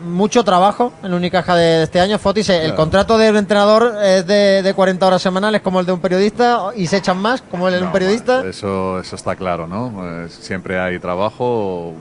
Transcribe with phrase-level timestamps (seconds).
[0.00, 2.18] mucho trabajo en la Unicaja de este año.
[2.18, 6.70] Fotis, el contrato del entrenador es de, 40 horas semanales como el de un periodista
[6.76, 8.46] y se echan más como el de un periodista.
[8.46, 9.90] Eso, eso está claro, ¿no?
[9.94, 11.94] Pues siempre hay trabajo,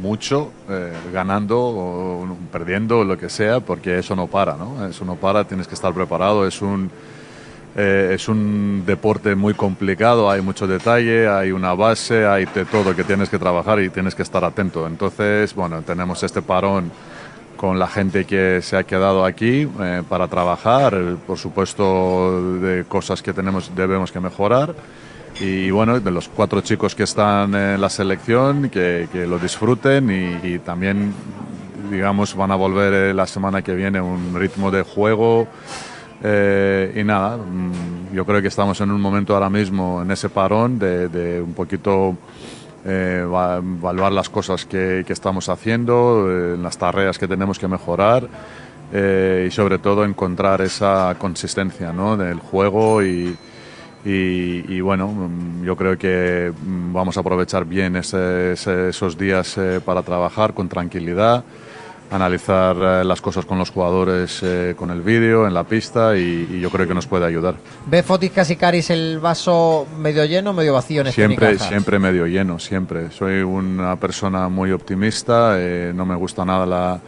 [0.00, 4.86] mucho, eh, ganando o perdiendo, lo que sea, porque eso no para, ¿no?
[4.86, 6.90] Eso no para, tienes que estar preparado, es un...
[7.76, 12.96] Eh, es un deporte muy complicado, hay mucho detalle, hay una base, hay de todo
[12.96, 14.88] que tienes que trabajar y tienes que estar atento.
[14.88, 16.90] Entonces, bueno, tenemos este parón
[17.60, 20.96] con la gente que se ha quedado aquí eh, para trabajar,
[21.26, 24.74] por supuesto de cosas que tenemos, debemos que mejorar
[25.38, 30.40] y bueno, de los cuatro chicos que están en la selección, que, que lo disfruten
[30.42, 31.12] y, también,
[31.90, 35.46] digamos, van a volver eh, la semana que viene un ritmo de juego.
[36.22, 40.30] Eh, y nada, mm, yo creo que estamos en un momento ahora mismo en ese
[40.30, 42.16] parón de un poquito
[42.84, 48.26] eh, evaluar las cosas que, estamos haciendo, eh, las tareas que tenemos que mejorar
[48.92, 52.16] eh, y sobre todo encontrar esa consistencia ¿no?
[52.16, 53.36] del juego y,
[54.02, 60.54] y, bueno, mm, yo creo que mm, vamos a aprovechar bien esos días para trabajar
[60.54, 61.44] con tranquilidad
[62.10, 66.60] analizar eh, las cosas con los jugadores eh, con el vídeo, en la pista y,
[66.60, 67.54] yo creo que nos puede ayudar.
[67.86, 72.26] ¿Ve Fotis Casicaris el vaso medio lleno o medio vacío en este Siempre, siempre medio
[72.26, 73.10] lleno, siempre.
[73.10, 77.00] Soy una persona muy optimista, eh, no me gusta nada la,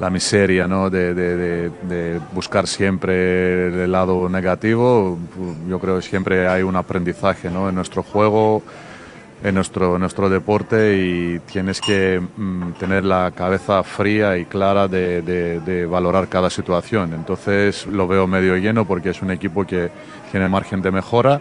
[0.00, 0.90] la miseria ¿no?
[0.90, 5.18] De, de, de, buscar siempre el lado negativo.
[5.68, 7.68] Yo creo que siempre hay un aprendizaje ¿no?
[7.68, 8.62] en nuestro juego
[9.42, 15.86] en nuestro, nuestro deporte y tienes que mm, tener la cabeza fría y clara de,
[15.90, 17.14] valorar cada situación.
[17.14, 19.90] Entonces lo veo medio lleno porque es un equipo que
[20.30, 21.40] tiene margen de mejora.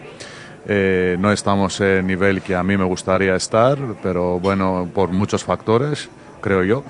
[0.67, 5.11] Eh, no estamos en el nivel que a mí me gustaría estar, pero bueno, por
[5.11, 6.09] muchos factores,
[6.41, 6.83] creo yo.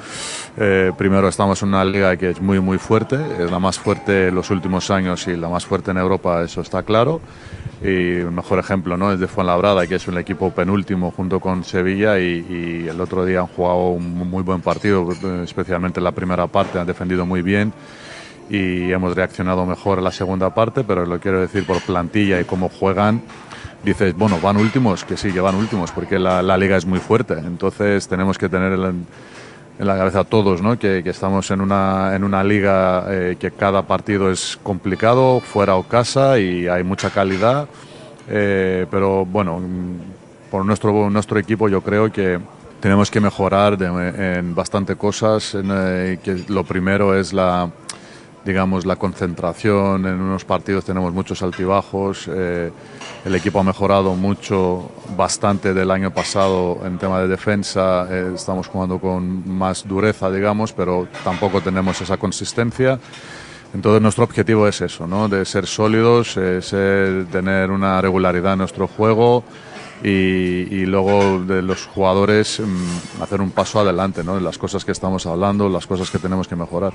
[0.57, 4.27] Eh, primero estamos en una liga que es muy, muy fuerte, es la más fuerte
[4.27, 7.21] en los últimos años y la más fuerte en Europa, eso está claro
[7.81, 9.13] y el mejor ejemplo ¿no?
[9.13, 13.39] es de Fuenlabrada, que es un equipo penúltimo junto con Sevilla y, el otro día
[13.39, 15.07] han jugado un muy buen partido,
[15.43, 17.71] especialmente en la primera parte, han defendido muy bien
[18.49, 22.45] y hemos reaccionado mejor en la segunda parte, pero lo quiero decir por plantilla y
[22.45, 23.21] cómo juegan,
[23.83, 26.99] dices, bueno, van últimos, que sí, que van últimos, porque la, la liga es muy
[26.99, 29.05] fuerte, entonces tenemos que tener el
[29.79, 30.77] en la cabeza todos, ¿no?
[30.77, 35.83] que, estamos en una, en una liga eh, que cada partido es complicado, fuera o
[35.83, 37.67] casa, y hay mucha calidad.
[38.27, 39.61] Eh, pero bueno,
[40.51, 42.39] por nuestro, nuestro equipo yo creo que
[42.81, 45.55] tenemos que mejorar en bastante cosas.
[45.55, 47.69] Eh, que lo primero es la,
[48.45, 50.05] digamos, la concentración.
[50.05, 52.29] En unos partidos tenemos muchos altibajos.
[52.31, 52.71] Eh,
[53.25, 58.07] el equipo ha mejorado mucho, bastante del año pasado en tema de defensa.
[58.09, 62.99] Eh, estamos jugando con más dureza, digamos, pero tampoco tenemos esa consistencia.
[63.73, 65.29] Entonces nuestro objetivo es eso, ¿no?
[65.29, 69.43] de ser sólidos, tener una regularidad en nuestro juego
[70.03, 74.39] y, luego de los jugadores mm, hacer un paso adelante ¿no?
[74.39, 76.93] las cosas que estamos hablando, las cosas que tenemos que mejorar.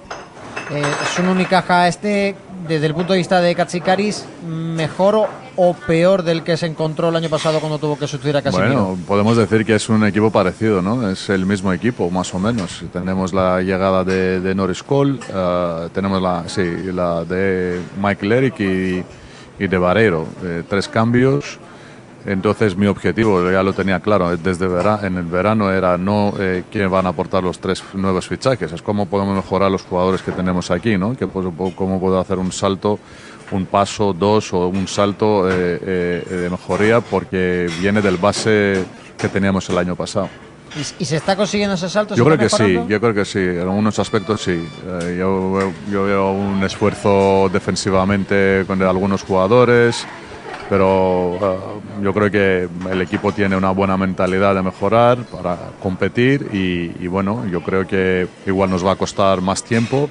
[0.71, 2.35] Eh, es un Unicaja este,
[2.67, 7.17] desde el punto de vista de Katsikaris, mejor o, peor del que se encontró el
[7.17, 8.87] año pasado cuando tuvo que sustituir a Casimiro?
[8.87, 11.09] Bueno, podemos decir que es un equipo parecido, ¿no?
[11.11, 12.83] Es el mismo equipo, más o menos.
[12.93, 19.05] Tenemos la llegada de, Norris Cole, eh, tenemos la, sí, la de Michael Eric y,
[19.59, 20.27] y de Barreiro.
[20.43, 21.59] Eh, tres cambios
[22.27, 24.67] entonces mi objetivo, ya lo tenía claro, desde
[25.07, 28.83] en el verano era no eh, quién van a aportar los tres nuevos fichajes, es
[28.83, 31.17] cómo podemos mejorar los jugadores que tenemos aquí, ¿no?
[31.17, 32.99] Que, pues, cómo puedo hacer un salto,
[33.51, 38.83] un paso, dos o un salto eh, eh, de mejoría porque viene del base
[39.19, 40.29] que teníamos el año pasado.
[40.99, 42.17] ¿Y, se está consiguiendo ese salto?
[42.17, 44.67] Yo creo que sí, yo creo que sí, en algunos aspectos sí.
[45.17, 50.05] yo, yo veo un esfuerzo defensivamente con algunos jugadores
[50.69, 51.59] pero eh,
[52.03, 57.47] yo creo que el equipo tiene una buena mentalidad de mejorar para competir y, bueno,
[57.47, 60.09] yo creo que igual nos va a costar más tiempo,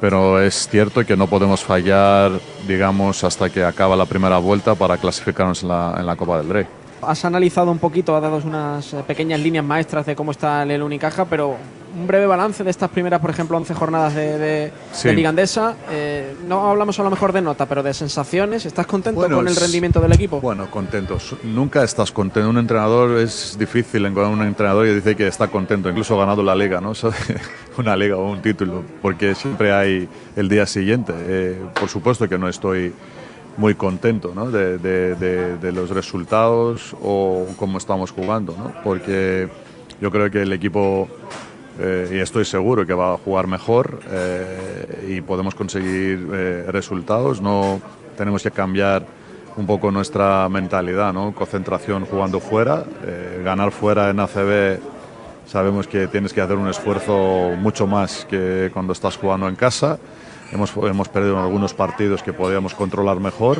[0.00, 2.32] pero es cierto que no podemos fallar,
[2.66, 6.48] digamos, hasta que acaba la primera vuelta para clasificarnos en la, en la Copa del
[6.48, 6.66] Rey.
[7.02, 10.82] Has analizado un poquito, has dado unas eh, pequeñas líneas maestras de cómo está el
[10.82, 11.56] Unicaja, pero
[11.94, 15.76] un breve balance de estas primeras, por ejemplo, 11 jornadas de, de, Ligandesa.
[15.90, 18.66] Eh, no hablamos a lo mejor de nota, pero de sensaciones.
[18.66, 20.40] ¿Estás contento con el rendimiento del equipo?
[20.40, 21.18] Bueno, contento.
[21.42, 22.48] Nunca estás contento.
[22.48, 26.54] Un entrenador es difícil encontrar un entrenador y dice que está contento, incluso ganado la
[26.54, 26.92] liga, ¿no?
[27.78, 31.12] Una liga o un título, porque siempre hay el día siguiente.
[31.16, 32.92] Eh, por supuesto que no estoy
[33.56, 34.50] muy contento ¿no?
[34.50, 38.72] de, de, de, los resultados o cómo estamos jugando, ¿no?
[38.82, 39.48] porque
[40.00, 41.08] yo creo que el equipo
[41.80, 44.00] eh, y estoy seguro que va a jugar mejor
[45.08, 46.28] y podemos conseguir
[46.68, 47.40] resultados.
[47.40, 47.80] No
[48.16, 49.06] tenemos que cambiar
[49.56, 51.34] un poco nuestra mentalidad, ¿no?
[51.34, 52.84] Concentración jugando fuera,
[53.44, 54.80] ganar fuera en ACB
[55.46, 59.98] sabemos que tienes que hacer un esfuerzo mucho más que cuando estás jugando en casa.
[60.50, 63.58] Hemos, hemos perdido algunos partidos que podíamos controlar mejor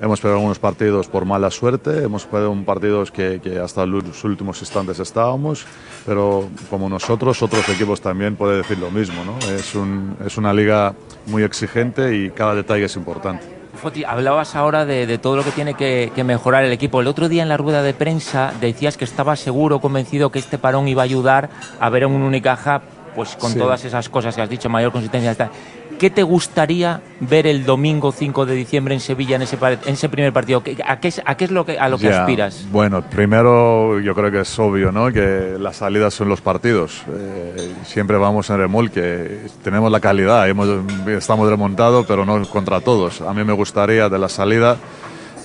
[0.00, 4.60] Hemos perdido algunos partidos por mala suerte, hemos perdido partidos que, que, hasta los últimos
[4.60, 5.66] instantes estábamos,
[6.06, 9.24] pero como nosotros, otros equipos también pueden decir lo mismo.
[9.24, 9.36] ¿no?
[9.52, 10.94] Es, un, es una liga
[11.26, 13.44] muy exigente y cada detalle es importante.
[13.74, 17.00] Foti, hablabas ahora de, de, todo lo que tiene que, que, mejorar el equipo.
[17.00, 20.58] El otro día en la rueda de prensa decías que estabas seguro, convencido que este
[20.58, 22.82] parón iba a ayudar a ver a un Unicaja
[23.14, 23.58] pues con sí.
[23.58, 25.50] todas esas cosas que has dicho, mayor consistencia.
[25.98, 30.08] ¿Qué te gustaría ver el domingo 5 de diciembre en Sevilla en ese, en ese
[30.08, 30.62] primer partido?
[30.86, 32.20] ¿A qué, a qué es lo que, a lo que yeah.
[32.20, 32.66] aspiras?
[32.70, 35.12] Bueno, primero yo creo que es obvio ¿no?
[35.12, 37.02] que las salidas son los partidos.
[37.12, 40.68] Eh, siempre vamos en remolque, tenemos la calidad, hemos,
[41.08, 43.20] estamos remontados, pero no contra todos.
[43.20, 44.76] A mí me gustaría de la salida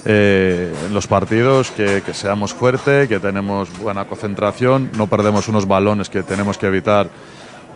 [0.06, 6.10] eh, los partidos que, que seamos fuertes, que tenemos buena concentración, no perdemos unos balones
[6.10, 7.10] que tenemos que evitar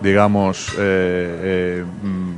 [0.02, 1.86] digamos, eh, eh,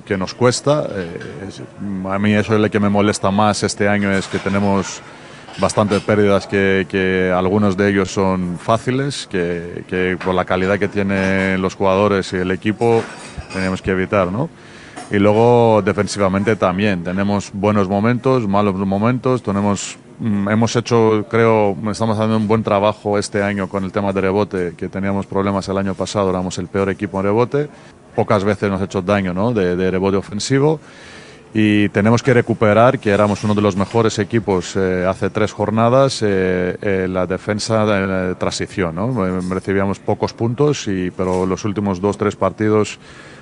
[0.06, 0.88] que nos cuesta.
[0.92, 1.62] Eh, es,
[2.10, 5.02] a mí eso es lo que me molesta más este año, es que tenemos
[5.60, 10.88] bastantes pérdidas que, que algunos de ellos son fáciles, que, que, por la calidad que
[10.88, 13.04] tienen los jugadores y el equipo
[13.54, 14.50] tenemos que evitar, ¿no?
[15.12, 22.38] Y luego defensivamente también, tenemos buenos momentos, malos momentos, tenemos hemos hecho, creo, estamos haciendo
[22.38, 25.94] un buen trabajo este año con el tema de rebote, que teníamos problemas el año
[25.94, 27.70] pasado, éramos el peor equipo en rebote,
[28.16, 29.54] pocas veces nos ha hecho daño ¿no?
[29.54, 30.80] de, de rebote ofensivo
[31.54, 36.22] y tenemos que recuperar que éramos uno de los mejores equipos eh, hace tres jornadas
[36.22, 39.42] eh, eh, la defensa de, transición ¿no?
[39.50, 43.00] recibíamos pocos puntos y pero los últimos dos tres partidos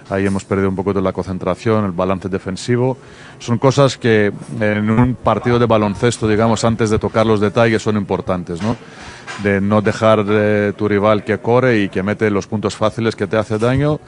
[0.10, 2.98] ahí hemos perdido un poco de la concentración, el balance defensivo.
[3.40, 7.98] Son cosas que en un partido de baloncesto, digamos, antes de tocar los detalles, son
[7.98, 8.76] importantes, ¿no?
[9.44, 13.28] De no dejar eh, tu rival que corre y que mete los puntos fáciles que
[13.28, 14.00] te hace daño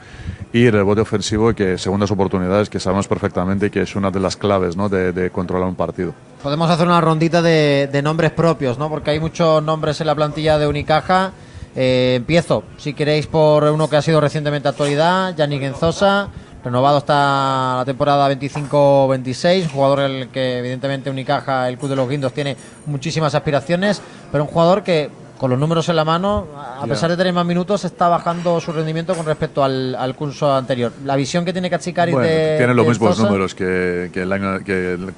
[0.52, 4.76] y rebote ofensivo que segundas oportunidades que sabemos perfectamente que es una de las claves
[4.76, 4.88] ¿no?
[4.88, 6.12] de, de controlar un partido.
[6.42, 8.88] Podemos hacer una rondita de, de nombres propios, ¿no?
[8.88, 11.32] Porque hay muchos nombres en la plantilla de Unicaja.
[11.76, 16.28] Eh, empiezo, si queréis, por uno que ha sido recientemente actualidad, Yannick Enzosa,
[16.64, 22.32] renovado hasta la temporada 25-26, jugador el que evidentemente Unicaja, el Club de los Guindos,
[22.32, 22.56] tiene
[22.86, 24.02] muchísimas aspiraciones,
[24.32, 27.46] pero un jugador que con los números en la mano, a pesar de tener más
[27.46, 30.92] minutos, está bajando su rendimiento con respecto al, al curso anterior.
[31.06, 32.58] La visión que tiene Cachicaris bueno, de.
[32.58, 35.14] Tiene los de mismos Enzosa, números que, que, el año, que, el,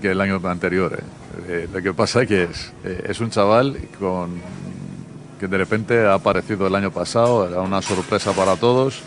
[0.00, 0.98] que el año anterior.
[0.98, 1.02] Eh.
[1.48, 4.40] Eh, lo que pasa es que es, eh, es un chaval con
[5.42, 9.02] que de repente ha aparecido el año pasado, era una sorpresa para todos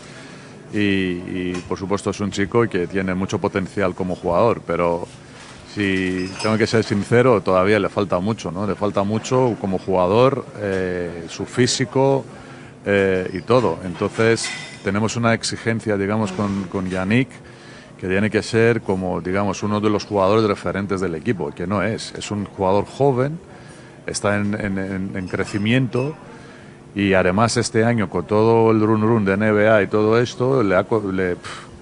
[0.70, 5.08] y, y, por supuesto es un chico que tiene mucho potencial como jugador, pero
[5.74, 8.66] si tengo que ser sincero, todavía le falta mucho, ¿no?
[8.66, 12.22] Le falta mucho como jugador, eh, su físico
[12.84, 13.78] eh, y todo.
[13.82, 14.46] Entonces
[14.84, 17.30] tenemos una exigencia, digamos, con, con Yannick
[17.98, 21.82] que tiene que ser como, digamos, uno de los jugadores referentes del equipo, que no
[21.82, 22.12] es.
[22.14, 23.38] Es un jugador joven,
[24.06, 26.14] está en, en, en crecimiento
[26.96, 30.76] y además este año con todo el run run de NBA y todo esto, le,
[31.12, 31.36] le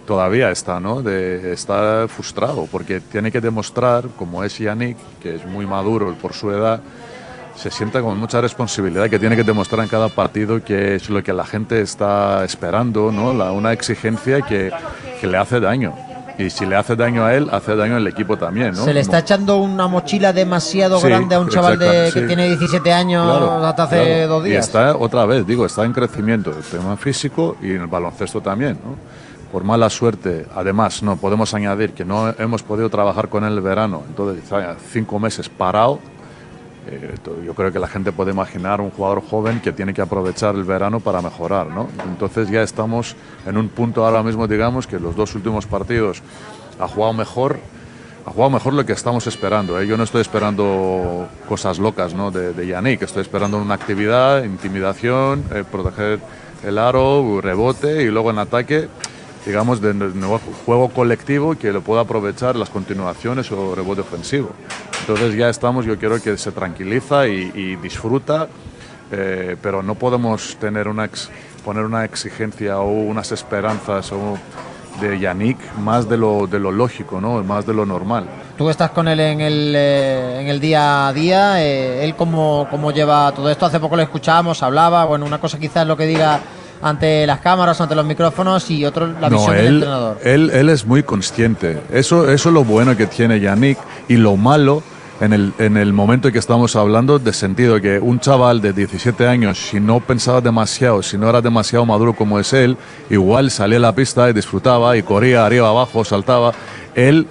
[0.05, 1.03] todavía está, ¿no?
[1.03, 6.33] De, está frustrado porque tiene que demostrar, como es Yannick, que es muy maduro por
[6.33, 6.83] su edad,
[7.55, 11.23] se sienta con mucha responsabilidad que tiene que demostrar en cada partido que es lo
[11.23, 13.33] que la gente está esperando, ¿no?
[13.33, 14.73] La, una exigencia que
[15.23, 15.95] le hace daño.
[16.39, 18.85] Y si le hace daño a él, hace daño al equipo también, ¿no?
[18.85, 22.27] Se le está echando una mochila demasiado Sí, grande a un chaval de, que sí.
[22.27, 24.29] tiene 17 años Claro, hasta hace claro.
[24.29, 24.67] dos Y días.
[24.67, 28.79] está, otra vez, digo, está en crecimiento, el tema físico y en el baloncesto también,
[28.85, 28.97] ¿no?
[29.53, 33.61] Por mala suerte, además, no podemos añadir que no hemos podido trabajar con él el
[33.61, 34.43] verano, entonces
[34.93, 36.01] cinco meses parado.
[36.87, 37.15] Eh,
[37.45, 40.65] yo creo que la gente puede imaginar un jugador joven que tiene que aprovechar el
[40.65, 41.89] verano para mejorar, ¿no?
[42.05, 46.23] Entonces ya estamos en un punto ahora mismo, digamos, que los dos últimos partidos
[46.79, 47.59] ha jugado mejor,
[48.27, 49.81] ha jugado mejor lo que estamos esperando.
[49.81, 49.87] ¿eh?
[49.87, 52.31] Yo no estoy esperando cosas locas ¿no?
[52.31, 56.21] de, de Yannick, estoy esperando una actividad, intimidación, eh, proteger
[56.65, 58.89] el aro, rebote y luego en ataque,
[59.47, 64.51] digamos, de, nuevo juego colectivo que lo pueda aprovechar las continuaciones o rebote ofensivo.
[65.01, 68.49] Entonces ya estamos, yo quiero que se tranquiliza y, disfruta,
[69.13, 71.31] eh, pero no podemos tener una ex,
[71.65, 74.13] poner una exigencia o unas esperanzas
[75.01, 77.43] de Yannick más de lo, lo lógico, ¿no?
[77.43, 78.27] más de lo normal.
[78.57, 82.69] Tú estás con él en el, eh, en el día a día, eh, él cómo,
[82.71, 83.67] cómo lleva todo esto.
[83.67, 86.41] Hace poco le escuchábamos, hablaba, bueno, una cosa quizás lo que diga
[86.83, 90.19] ante las cámaras, ante los micrófonos y otro la visión del entrenador.
[90.23, 91.81] Él, él es muy consciente.
[91.93, 93.79] Eso, eso es lo bueno que tiene Yannick
[94.09, 94.83] y lo malo
[95.21, 98.73] en el, en el momento en que estamos hablando de sentido que un chaval de
[98.73, 102.77] 17 años, si no pensaba demasiado, si no era demasiado maduro como es él,
[103.11, 106.53] igual salía a la pista y disfrutaba y corría arriba, abajo, saltaba.
[106.95, 107.27] Él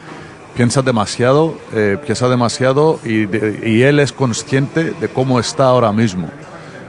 [0.56, 3.28] piensa demasiado, eh, piensa demasiado y,
[3.68, 6.30] y él es consciente de cómo está ahora mismo.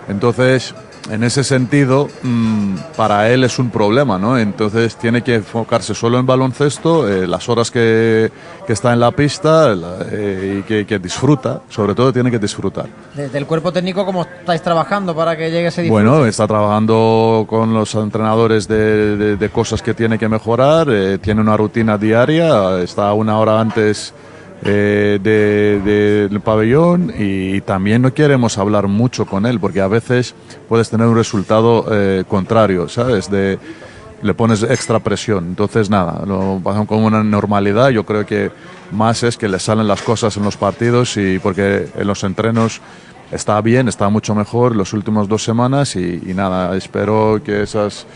[0.09, 0.75] Entonces,
[1.11, 4.39] en ese sentido, mm, para él es un problema, ¿no?
[4.39, 8.31] Entonces tiene que enfocarse solo en baloncesto, eh, las horas que,
[8.67, 9.75] que, está en la pista
[10.11, 12.87] eh, y que, que, disfruta, sobre todo tiene que disfrutar.
[13.15, 16.05] Desde el cuerpo técnico, ¿cómo estáis trabajando para que llegue ese disfrute?
[16.05, 21.19] Bueno, está trabajando con los entrenadores de, de, de cosas que tiene que mejorar, eh,
[21.19, 24.15] tiene una rutina diaria, está una hora antes
[24.63, 30.35] eh, del de, pabellón y, también no queremos hablar mucho con él porque a veces
[30.69, 33.31] puedes tener un resultado eh, contrario, ¿sabes?
[33.31, 33.59] De,
[34.23, 35.49] le pones extra presión.
[35.49, 37.91] Entonces, nada, lo pasan con una normalidad.
[37.91, 38.51] Yo creo que
[38.91, 42.81] más es que le salen las cosas en los partidos y porque en los entrenos
[43.33, 48.07] está bien, está mucho mejor las últimas dos semanas y, y nada, espero que esas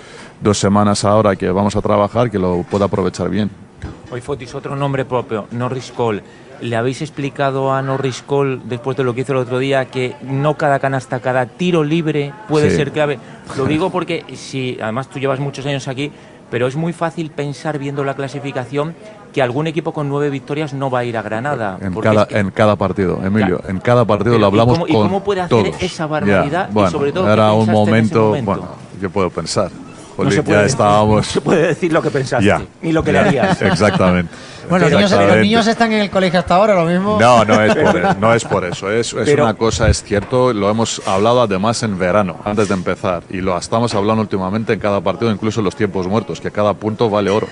[0.40, 3.67] dos semanas ahora que vamos a trabajar, que lo pueda aprovechar bien.
[4.10, 6.22] Hoy Fotis, otro nombre propio, Norris Cole.
[6.60, 10.16] ¿Le habéis explicado a Norris Cole, después de lo que hizo el otro día, que
[10.22, 12.76] no cada canasta, cada tiro libre puede sí.
[12.76, 13.18] ser clave?
[13.56, 16.10] Lo digo porque, si además tú llevas muchos años aquí,
[16.50, 18.94] pero es muy fácil pensar viendo la clasificación
[19.32, 21.78] que algún equipo con nueve victorias no va a ir a Granada.
[21.80, 23.70] En, cada, es que, en cada partido, Emilio, ya.
[23.70, 25.82] en cada partido pero lo hablamos ¿y cómo, con ¿Y cómo puede hacer todos.
[25.82, 26.68] esa barbaridad?
[26.68, 28.68] Ya, bueno, y sobre todo, era un momento, momento, bueno,
[29.00, 29.70] yo puedo pensar.
[30.18, 31.16] No se, puede, ya estábamos...
[31.16, 33.62] no se puede decir lo que pensaste ya, ni lo que ya, le harías.
[33.62, 34.32] Exactamente.
[34.68, 37.18] Bueno, los niños, los niños, están en el colegio hasta ahora, lo mismo.
[37.18, 38.90] No, no es por, no es por eso.
[38.90, 42.74] Es, es Pero, una cosa, es cierto, lo hemos hablado además en verano, antes de
[42.74, 43.22] empezar.
[43.30, 46.74] Y lo estamos hablando últimamente en cada partido, incluso en los tiempos muertos, que cada
[46.74, 47.48] punto vale oro.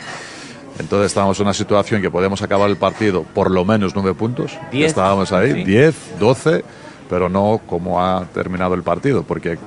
[0.78, 4.58] Entonces estábamos en una situación que podemos acabar el partido por lo menos nueve puntos.
[4.70, 5.64] Diez, estábamos ahí, sí.
[5.64, 6.64] diez, doce,
[7.08, 9.58] pero no como ha terminado el partido, porque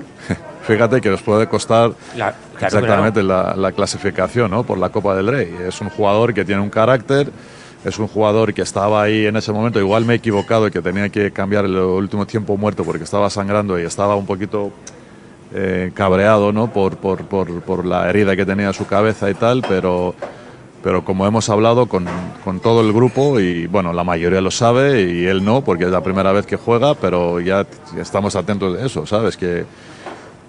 [0.74, 3.50] fíjate que nos puede costar la, claro, exactamente claro.
[3.50, 4.64] La, la, clasificación ¿no?
[4.64, 5.56] por la Copa del Rey.
[5.68, 7.32] Es un jugador que tiene un carácter,
[7.84, 10.82] es un jugador que estaba ahí en ese momento, igual me he equivocado y que
[10.82, 14.72] tenía que cambiar el último tiempo muerto porque estaba sangrando y estaba un poquito
[15.54, 16.72] eh, cabreado ¿no?
[16.72, 20.14] por, por, por, por, la herida que tenía en su cabeza y tal, pero,
[20.84, 22.06] pero como hemos hablado con,
[22.44, 25.90] con, todo el grupo y bueno, la mayoría lo sabe y él no, porque es
[25.90, 29.38] la primera vez que juega, pero ya, ya estamos atentos de eso, ¿sabes?
[29.38, 29.66] Que,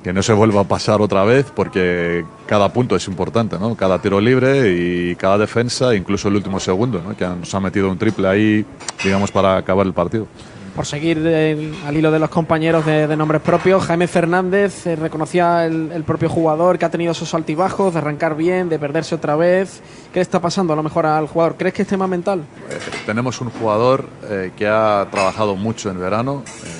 [0.02, 3.74] que no se vuelva a pasar otra vez porque cada punto es importante, ¿no?
[3.74, 7.16] Cada tiro libre y cada defensa, incluso el último segundo, ¿no?
[7.16, 8.64] Que nos ha metido un triple ahí,
[9.04, 10.26] digamos, para acabar el partido.
[10.74, 14.96] Por seguir el, al hilo de los compañeros de, de nombres propios, Jaime Fernández eh,
[14.96, 19.16] reconocía el, el, propio jugador que ha tenido esos altibajos, de arrancar bien, de perderse
[19.16, 19.82] otra vez.
[20.12, 21.56] ¿Qué le está pasando a lo mejor al jugador?
[21.58, 22.44] ¿Crees que es tema mental?
[22.70, 26.44] Eh, tenemos un jugador eh, que ha trabajado mucho en verano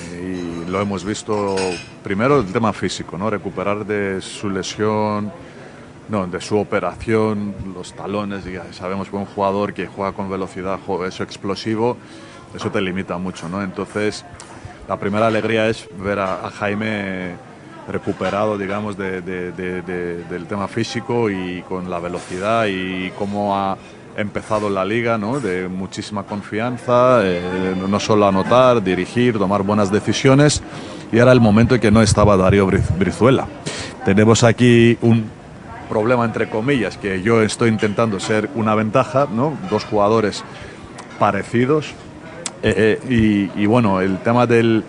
[0.71, 1.57] lo hemos visto
[2.01, 3.29] primero el tema físico, ¿no?
[3.29, 5.31] Recuperar de su lesión,
[6.07, 10.79] no, de su operación, los talones, ya sabemos que un jugador que juega con velocidad,
[11.05, 11.97] es explosivo,
[12.55, 13.61] eso te limita mucho, ¿no?
[13.61, 14.23] Entonces,
[14.87, 17.35] la primera alegría es ver a, Jaime
[17.89, 23.77] recuperado, digamos, de, de, de, del tema físico y con la velocidad y cómo ha
[24.17, 25.39] empezado la liga, ¿no?
[25.39, 30.61] De muchísima confianza, eh, no solo anotar, dirigir, tomar buenas decisiones.
[31.11, 33.47] Y era el momento en que no estaba Darío Brizuela.
[34.05, 35.25] Tenemos aquí un
[35.89, 39.57] problema, entre comillas, que yo estoy intentando ser una ventaja, ¿no?
[39.69, 40.43] Dos jugadores
[41.19, 41.87] parecidos.
[42.63, 44.83] Eh, eh, y, y, bueno, el tema del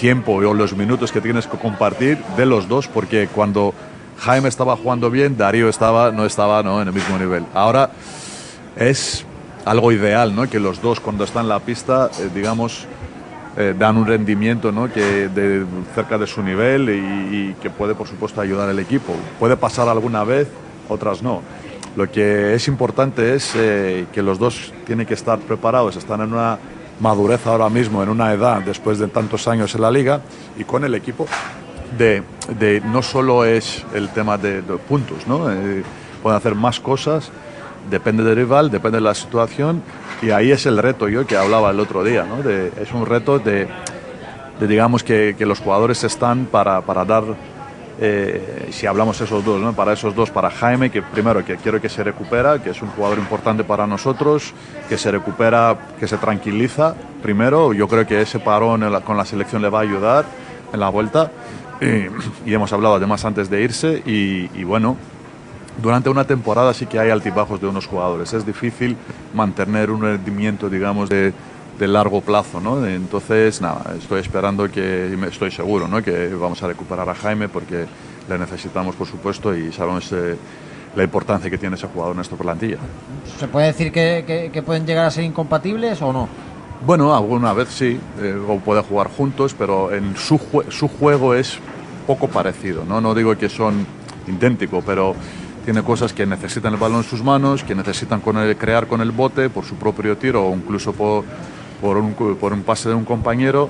[0.00, 3.74] tiempo o los minutos que tienes que compartir de los dos, porque cuando
[4.18, 6.80] Jaime estaba jugando bien, Darío estaba, no estaba ¿no?
[6.80, 7.44] en el mismo nivel.
[7.54, 7.90] Ahora
[8.76, 9.24] es
[9.64, 10.48] algo ideal, ¿no?
[10.48, 12.86] Que los dos cuando están en la pista, eh, digamos,
[13.56, 14.92] eh, dan un rendimiento, ¿no?
[14.92, 15.64] Que de,
[15.94, 19.14] cerca de su nivel y, que puede, por supuesto, ayudar al equipo.
[19.40, 20.48] Puede pasar alguna vez,
[20.88, 21.42] otras no.
[21.96, 26.32] Lo que es importante es eh, que los dos tienen que estar preparados, están en
[26.34, 26.58] una
[27.00, 30.20] madurez ahora mismo, en una edad después de tantos años en la liga
[30.58, 31.26] y con el equipo
[31.96, 32.22] de,
[32.58, 35.50] de no solo es el tema de, de puntos, ¿no?
[35.50, 35.82] Eh,
[36.22, 37.30] pueden hacer más cosas
[37.90, 39.82] depende del rival, depende de la situación
[40.22, 42.42] y ahí es el reto yo que hablaba el otro día, ¿no?
[42.42, 43.68] De, es un reto de,
[44.58, 47.24] de digamos que, que, los jugadores están para, para dar,
[48.00, 49.72] eh, si hablamos esos dos, ¿no?
[49.72, 52.88] Para esos dos, para Jaime, que primero que quiero que se recupera, que es un
[52.88, 54.54] jugador importante para nosotros,
[54.88, 59.62] que se recupera, que se tranquiliza, primero, yo creo que ese parón con la selección
[59.62, 60.24] le va a ayudar
[60.72, 61.30] en la vuelta
[61.80, 64.96] y, hemos hablado además antes de irse y, y bueno,
[65.82, 68.32] durante una temporada sí que hay altibajos de unos jugadores.
[68.32, 68.96] Es difícil
[69.34, 71.32] mantener un rendimiento, digamos, de,
[71.78, 72.84] de largo plazo, ¿no?
[72.86, 76.02] Entonces, nada, estoy esperando que, estoy seguro, ¿no?
[76.02, 77.86] Que vamos a recuperar a Jaime porque
[78.28, 80.36] le necesitamos, por supuesto, y sabemos eh,
[80.94, 82.78] la importancia que tiene ese jugador en nuestra plantilla.
[83.38, 86.28] ¿Se puede decir que, que, pueden llegar a ser incompatibles o no?
[86.84, 91.58] Bueno, alguna vez sí, eh, o puede jugar juntos, pero en su, su juego es
[92.06, 93.00] poco parecido, ¿no?
[93.00, 93.86] No digo que son
[94.26, 95.14] idénticos, pero
[95.66, 99.10] tiene cosas que necesitan el balón en sus manos, que necesitan con crear con el
[99.10, 101.24] bote por su propio tiro o incluso por,
[101.80, 103.68] por, un, por un pase de un compañero.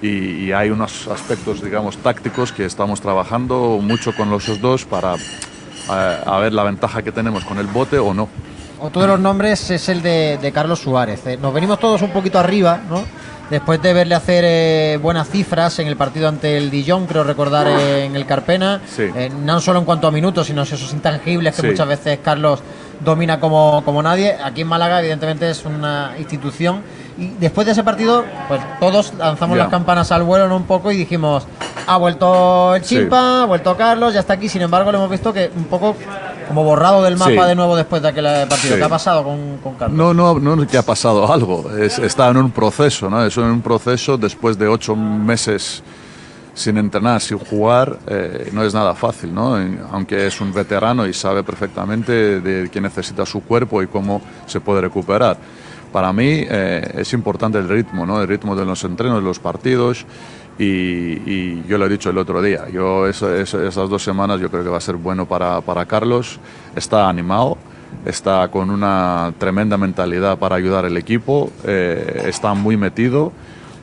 [0.00, 5.18] Y, hay unos aspectos, digamos, tácticos que estamos trabajando mucho con los dos para eh,
[6.24, 8.28] a, ver la ventaja que tenemos con el bote o no.
[8.78, 11.26] Otro de los nombres es el de, de Carlos Suárez.
[11.26, 11.38] Eh.
[11.42, 13.02] Nos venimos todos un poquito arriba, ¿no?
[13.50, 17.66] Después de verle hacer eh, buenas cifras en el partido ante el Dijon, creo recordar
[17.66, 21.88] en el Carpena, eh, no solo en cuanto a minutos, sino esos intangibles que muchas
[21.88, 22.60] veces Carlos
[23.00, 24.36] domina como, como nadie.
[24.42, 26.82] Aquí en Málaga, evidentemente, es una institución.
[27.18, 30.96] Y después de ese partido, pues todos lanzamos las campanas al vuelo un poco y
[30.96, 31.46] dijimos,
[31.86, 34.48] ha vuelto el Chimpa, ha vuelto Carlos, ya está aquí.
[34.48, 35.96] Sin embargo, le hemos visto que un poco
[36.48, 38.76] como borrado del mapa de nuevo después de aquel partido.
[38.76, 39.96] ¿Qué ha pasado con, Carlos?
[39.96, 41.70] No, no, no es que ha pasado algo.
[41.78, 43.24] está en un proceso, ¿no?
[43.24, 45.82] Es en un proceso después de ocho meses
[46.54, 49.56] sin entrenar, sin jugar, eh, no es nada fácil, ¿no?
[49.92, 54.60] Aunque es un veterano y sabe perfectamente de qué necesita su cuerpo y cómo se
[54.60, 55.36] puede recuperar.
[55.96, 58.20] Para mí eh, es importante el ritmo, ¿no?
[58.20, 60.04] El ritmo de los entrenos, de los partidos
[60.58, 64.68] y, yo lo he dicho el otro día, yo esas dos semanas yo creo que
[64.68, 66.38] va a ser bueno para, para Carlos,
[66.74, 67.56] está animado,
[68.04, 73.32] está con una tremenda mentalidad para ayudar al equipo, eh, está muy metido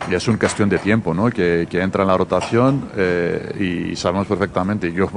[0.08, 1.32] y es una cuestión de tiempo, ¿no?
[1.32, 5.10] que, que entra en la rotación eh, y sabemos perfectamente, yo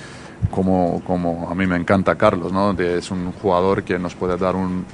[0.50, 2.72] como, como a mí me encanta Carlos, ¿no?
[2.72, 4.84] es un jugador que nos puede dar un,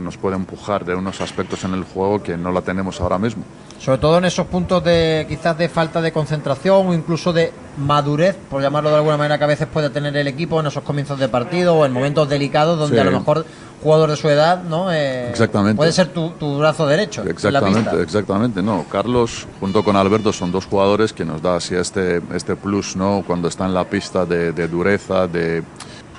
[0.00, 3.44] nos puede empujar de unos aspectos en el juego que no la tenemos ahora mismo.
[3.78, 8.36] Sobre todo en esos puntos de quizás de falta de concentración o incluso de madurez,
[8.50, 11.18] por llamarlo de alguna manera, que a veces puede tener el equipo en esos comienzos
[11.18, 13.46] de partido o en momentos delicados donde a lo mejor
[13.82, 14.92] jugador de su edad, ¿no?
[14.92, 15.76] Eh, exactamente.
[15.76, 17.22] Puede ser tu, brazo derecho.
[17.24, 18.62] Exactamente, exactamente.
[18.62, 22.96] No, Carlos junto con Alberto son dos jugadores que nos da así este este plus,
[22.96, 23.22] ¿no?
[23.26, 25.62] Cuando está en la pista de, dureza, de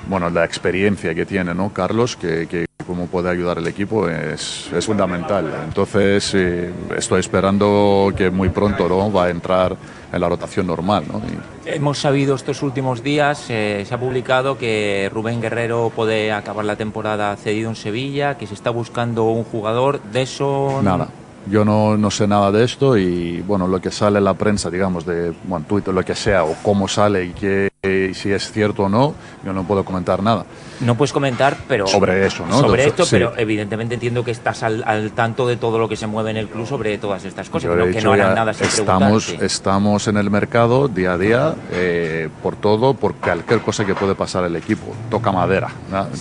[0.08, 1.72] bueno, la experiencia que tiene, ¿no?
[1.74, 5.46] Carlos, que, que cómo puede ayudar el equipo es, es fundamental.
[5.66, 9.12] Entonces, eh, estoy esperando que muy pronto ¿no?
[9.12, 9.78] va a entrar
[10.12, 11.04] en la rotación normal.
[11.08, 11.22] ¿no?
[11.66, 16.78] Hemos sabido estos últimos días, eh, se ha publicado que Rubén Guerrero puede acabar la
[16.78, 20.82] temporada cedido en Sevilla, que se está buscando un jugador de eso.
[20.82, 21.10] Nada.
[21.50, 24.70] Yo no, no, sé nada de esto y bueno, lo que sale en la prensa,
[24.70, 27.70] digamos, de bueno, Twitter, lo que sea, o cómo sale y, que,
[28.14, 30.46] si es cierto o no, yo no puedo comentar nada.
[30.82, 31.88] No puedes comentar, pero...
[31.88, 32.60] Sobre eso, ¿no?
[32.60, 36.32] Sobre esto, pero evidentemente entiendo que estás al, tanto de todo lo que se mueve
[36.32, 40.08] en el club sobre todas estas cosas, pero que no harán nada sin estamos, estamos
[40.08, 44.44] en el mercado día a día eh, por todo, por cualquier cosa que puede pasar
[44.44, 44.94] el equipo.
[45.10, 45.70] Toca madera,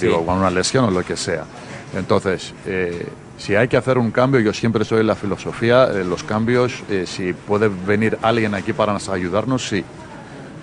[0.00, 1.44] digo, con una lesión o lo que sea.
[1.94, 2.54] Entonces...
[2.66, 3.06] Eh,
[3.38, 7.04] si hay que hacer un cambio, yo siempre soy la filosofía, de los cambios, eh,
[7.06, 9.84] si puede venir alguien aquí para ayudarnos, sí,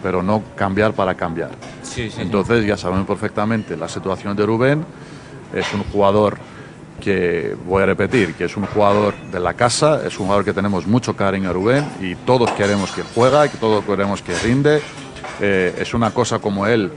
[0.03, 1.51] pero no cambiar para cambiar.
[2.17, 4.85] Entonces ya sabemos perfectamente la situación de Rubén,
[5.53, 6.37] es un jugador
[6.99, 10.53] que, voy a repetir, que es un jugador de la casa, es un jugador que
[10.53, 14.81] tenemos mucho cariño a Rubén y todos queremos que juega, que todos queremos que rinde.
[15.39, 16.91] Eh, es una cosa como él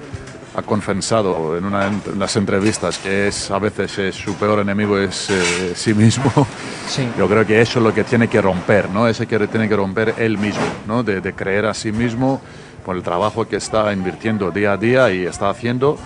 [0.55, 5.73] ha confesado en, una, las entrevistas que es a veces su peor enemigo es eh,
[5.75, 6.33] sí mismo.
[7.19, 9.07] Yo creo que eso es lo que tiene que romper, ¿no?
[9.07, 11.03] Ese que tiene que romper él mismo, ¿no?
[11.03, 12.41] De, creer a sí mismo
[12.85, 15.99] por el trabajo que está invirtiendo día a día y está haciendo.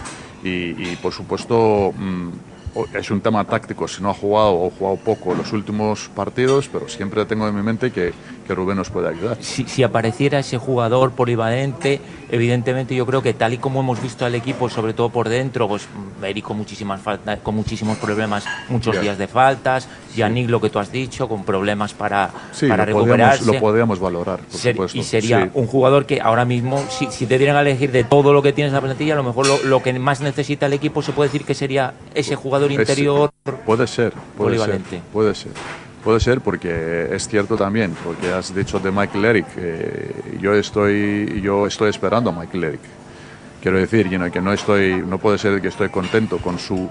[0.45, 2.29] Y, por supuesto, mm,
[2.95, 6.69] es un tema táctico, si no ha jugado o ha jugado poco los últimos partidos,
[6.69, 8.13] pero siempre tengo en mi mente que,
[8.47, 9.37] que Rubén nos puede ayudar.
[9.41, 12.01] Si, si, apareciera ese jugador polivalente,
[12.31, 15.69] evidentemente yo creo que tal y como hemos visto al equipo, sobre todo por dentro,
[15.69, 15.89] pues
[16.23, 20.79] Eric con, muchísimas faltas, con muchísimos problemas, muchos días de faltas, Yannick lo que tú
[20.79, 22.31] has dicho, con problemas para,
[22.69, 23.45] para lo recuperarse.
[23.45, 24.99] lo podríamos valorar, por supuesto.
[24.99, 28.33] Y sería un jugador que ahora mismo, si, si, te dieran a elegir de todo
[28.33, 30.73] lo que tienes en la plantilla, a lo mejor lo, lo, que más necesita el
[30.73, 33.31] equipo se puede decir que sería ese jugador interior.
[33.65, 34.91] puede ser, puede polivalente.
[34.91, 35.01] ser.
[35.13, 35.53] Puede ser.
[36.05, 39.47] Puede ser porque es cierto también, porque has dicho de Michael Eric,
[40.41, 42.81] yo, estoy, yo estoy esperando a Michael Eric.
[43.63, 46.91] Quiero decir que no estoy, no puede ser que estoy contento con su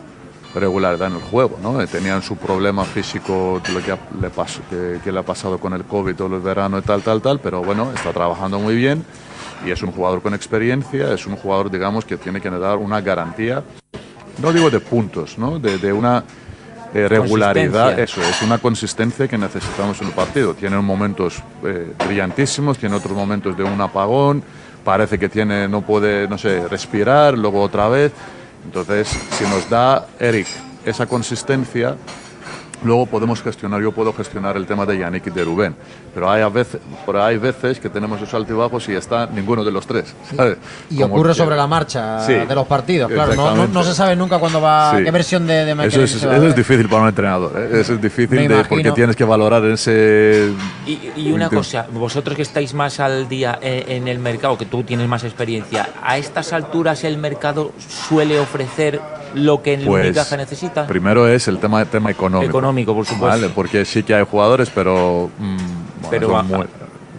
[0.56, 1.86] regularidad en el juego, ¿no?
[1.88, 6.16] Tenían su problema físico, lo que le, pasó, que, le ha pasado con el COVID
[6.16, 9.04] todo el verano y tal, tal, tal, pero bueno, está trabajando muy bien
[9.66, 13.02] y es un jugador con experiencia, es un jugador, digamos, que tiene que dar una
[13.02, 13.64] garantía,
[14.42, 15.60] no digo de puntos, ¿no?
[15.60, 16.24] De, una
[16.94, 20.54] regularidad, eso es una consistencia que necesitamos en el partido.
[20.54, 24.44] Tiene momentos eh, brillantísimos, tiene otros momentos de un apagón,
[24.84, 28.12] parece que tiene, no puede, no sé, respirar, luego otra vez.
[28.66, 30.48] Entonces, si nos da Eric
[30.86, 31.96] esa consistencia,
[32.84, 35.76] luego podemos gestionar, yo puedo gestionar el tema de Yannick y de Rubén.
[36.14, 36.82] Pero hay, a veces,
[37.14, 40.14] hay veces que tenemos esos altibajos y está ninguno de los tres.
[40.90, 43.68] Y ocurre sobre la marcha de los partidos, claro.
[43.68, 46.88] No, se sabe nunca cuándo va, qué versión de, de Eso, es, eso es, difícil
[46.88, 47.54] para un entrenador.
[47.58, 47.82] ¿eh?
[47.82, 50.52] Eso es difícil porque tienes que valorar ese.
[50.86, 54.84] Y, y una cosa, vosotros que estáis más al día en el mercado, que tú
[54.84, 57.72] tienes más experiencia, ¿a estas alturas el mercado
[58.08, 59.00] suele ofrecer
[59.36, 60.88] lo que el pues, Unicaja necesita?
[60.88, 62.50] Primero es el tema, tema económico.
[62.50, 63.28] Económico, por supuesto.
[63.28, 66.66] Vale, porque sí que hay jugadores, pero, mm, pero muy,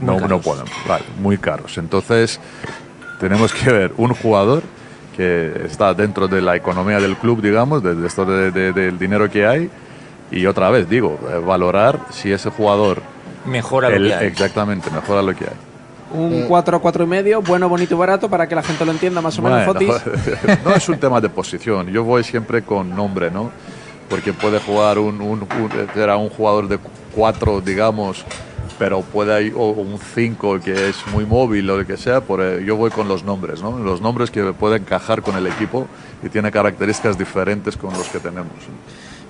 [0.00, 1.78] no, no pueden, vale, muy caros.
[1.78, 2.40] Entonces,
[3.20, 4.62] tenemos que ver un jugador
[5.16, 9.70] que está dentro de la economía del club, digamos, de, esto del dinero que hay.
[10.30, 13.02] Y otra vez, digo, eh, valorar si ese jugador...
[13.44, 14.26] Mejora lo que hay.
[14.26, 15.71] Exactamente, mejora lo que hay
[16.14, 19.20] un 4 4 y medio, bueno, bonito y barato, para que la gente lo entienda
[19.20, 19.94] más o menos, Fotis.
[20.64, 23.50] No es un tema de posición, yo voy siempre con nombre, ¿no?
[24.08, 25.46] Porque puede jugar un, un,
[25.96, 26.78] era un jugador de
[27.14, 28.24] 4, digamos,
[28.78, 32.64] pero puede ir un 5 que es muy móvil o lo que sea, por, eh,
[32.64, 33.78] yo voy con los nombres, ¿no?
[33.78, 35.86] Los nombres que pueden encajar con el equipo
[36.22, 38.52] y tiene características diferentes con los que tenemos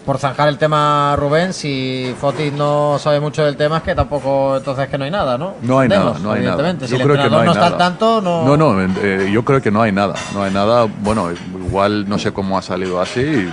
[0.04, 4.56] por zanjar el tema Rubén, si Fotis no sabe mucho del tema es que tampoco
[4.56, 5.54] entonces que no hay nada, ¿no?
[5.62, 6.76] No hay nada, no hay nada.
[6.86, 8.44] Si el entrenador no, está al tanto, no...
[8.44, 11.30] No, no, eh, yo creo que no hay nada, no hay nada, bueno,
[11.66, 13.48] igual no sé cómo ha salido así,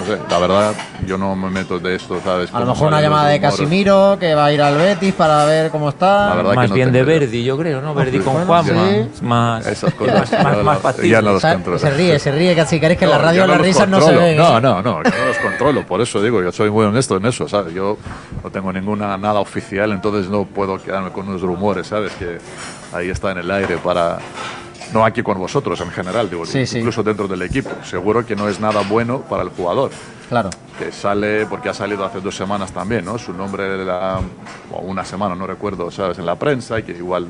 [0.00, 0.74] no sé, la verdad,
[1.06, 2.52] yo no me meto de esto, ¿sabes?
[2.52, 5.70] A lo mejor una llamada de Casimiro que va a ir al Betis para ver
[5.70, 6.42] cómo está.
[6.54, 7.94] más bien de Verdi, yo creo, ¿no?
[7.94, 10.32] Verdi con Juan, más, Esas cosas,
[10.64, 11.78] más, más, Ya no los controlo.
[11.78, 14.36] Se ríe, se ríe, casi queréis que en la radio las risas no se ven.
[14.36, 17.26] No, no, no, yo no los controlo, por eso digo, yo soy muy honesto en
[17.26, 17.74] eso, ¿sabes?
[17.74, 17.98] Yo
[18.42, 22.12] no tengo ninguna nada oficial, entonces no puedo quedarme con unos rumores, ¿sabes?
[22.12, 22.38] Que
[22.92, 24.18] ahí está en el aire para
[24.92, 27.70] no aquí con vosotros en general, digo, incluso dentro del equipo.
[27.84, 29.90] Seguro que no es nada bueno para el jugador.
[30.28, 30.50] Claro.
[30.78, 33.18] Que sale, porque ha salido hace dos semanas también, ¿no?
[33.18, 34.20] Su nombre, de la,
[34.72, 36.18] o una semana, no recuerdo, ¿sabes?
[36.18, 37.26] En la prensa y que igual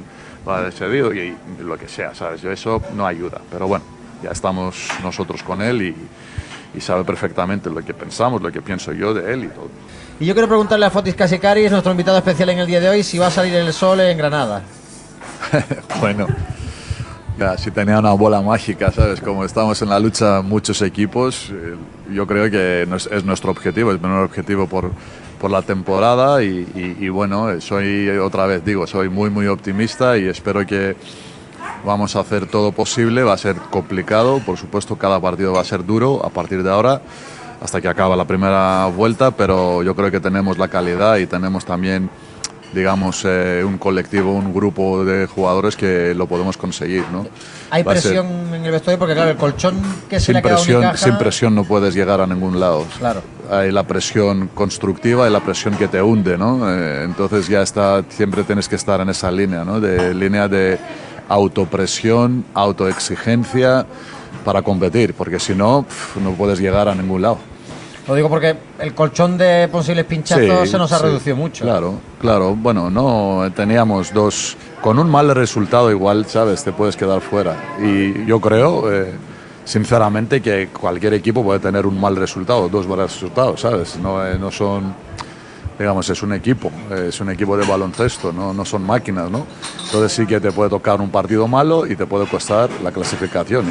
[0.48, 2.40] va despedido y, y lo que sea, ¿sabes?
[2.42, 3.40] Yo eso no ayuda.
[3.50, 3.84] Pero bueno,
[4.22, 5.96] ya estamos nosotros con él y,
[6.76, 9.68] y sabe perfectamente lo que pensamos, lo que pienso yo de él y todo.
[10.20, 13.02] Y yo quiero preguntarle a Fotis Casicaris, nuestro invitado especial en el día de hoy,
[13.02, 14.62] si va a salir el sol en Granada.
[16.00, 16.26] bueno,
[17.56, 19.20] si tenía una bola mágica, ¿sabes?
[19.20, 21.74] Como estamos en la lucha muchos equipos, eh,
[22.12, 24.90] yo creo que es nuestro objetivo, es nuestro objetivo por,
[25.40, 30.66] por la temporada y, bueno, soy otra vez, digo, soy muy, muy optimista y espero
[30.66, 30.96] que
[31.84, 35.64] vamos a hacer todo posible, va a ser complicado, por supuesto cada partido va a
[35.64, 37.00] ser duro a partir de ahora
[37.62, 41.64] hasta que acaba la primera vuelta, pero yo creo que tenemos la calidad y tenemos
[41.64, 42.10] también
[42.72, 47.26] digamos, eh, un colectivo, un grupo de jugadores que lo podemos conseguir, ¿no?
[47.70, 50.96] Hay presión en el vestuario porque, claro, el colchón que se sin le ha presión,
[50.96, 52.86] Sin presión no puedes llegar a ningún lado.
[52.98, 53.22] Claro.
[53.50, 56.70] Hay la presión constructiva y la presión que te hunde, ¿no?
[56.72, 59.80] Eh, entonces ya está, siempre tienes que estar en esa línea, ¿no?
[59.80, 60.78] De línea de
[61.28, 63.86] autopresión, autoexigencia
[64.44, 65.84] para competir, porque si no,
[66.22, 67.38] no puedes llegar a ningún lado.
[68.08, 71.64] Lo digo porque el colchón de posibles pinchazos se nos ha reducido mucho.
[71.64, 72.54] Claro, claro.
[72.56, 74.56] Bueno, no teníamos dos.
[74.80, 76.64] Con un mal resultado, igual, ¿sabes?
[76.64, 77.76] Te puedes quedar fuera.
[77.82, 79.12] Y yo creo, eh,
[79.64, 83.96] sinceramente, que cualquier equipo puede tener un mal resultado, dos malos resultados, ¿sabes?
[83.96, 84.94] No, eh, no son
[85.78, 88.52] digamos, es un equipo, es un equipo de baloncesto, ¿no?
[88.52, 89.46] no son máquinas, ¿no?
[89.86, 93.64] Entonces sí que te puede tocar un partido malo y te puede costar la clasificación,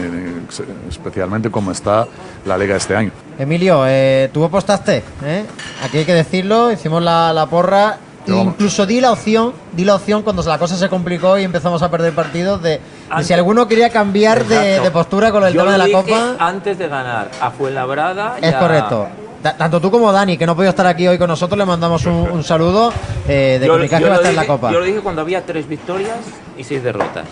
[0.90, 2.08] especialmente como está
[2.48, 3.12] la liga este año.
[3.40, 5.46] Emilio, eh, tú apostaste, ¿eh?
[5.82, 7.98] aquí hay que decirlo, hicimos la, porra,
[8.28, 11.90] incluso di la opción, di la opción cuando la cosa se complicó y empezamos a
[11.90, 12.82] perder partidos de,
[13.22, 16.36] si alguno quería cambiar de, postura con el tema de la Copa.
[16.38, 18.38] Antes de ganar a Fuenlabrada.
[18.42, 19.08] Es correcto
[19.42, 22.44] tanto tú como Dani, que no podido estar aquí hoy con nosotros, le mandamos un,
[22.44, 22.92] saludo
[23.28, 24.72] eh, de comunicar que va a estar en la Copa.
[24.72, 26.18] Yo lo dije cuando había tres victorias
[26.58, 27.26] y seis derrotas.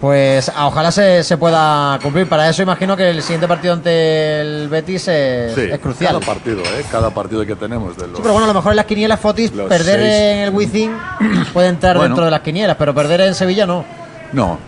[0.00, 2.26] Pues ah, ojalá se, se, pueda cumplir.
[2.26, 6.14] Para eso imagino que el siguiente partido ante el Betis es, crucial.
[6.14, 6.84] Cada partido, ¿eh?
[6.90, 7.96] Cada partido que tenemos.
[7.96, 10.92] De Sí, pero bueno, a lo mejor en las quinielas Fotis, perder en el Wizzing
[11.52, 13.84] puede entrar dentro de las quinielas, pero perder en Sevilla no.
[14.32, 14.58] No,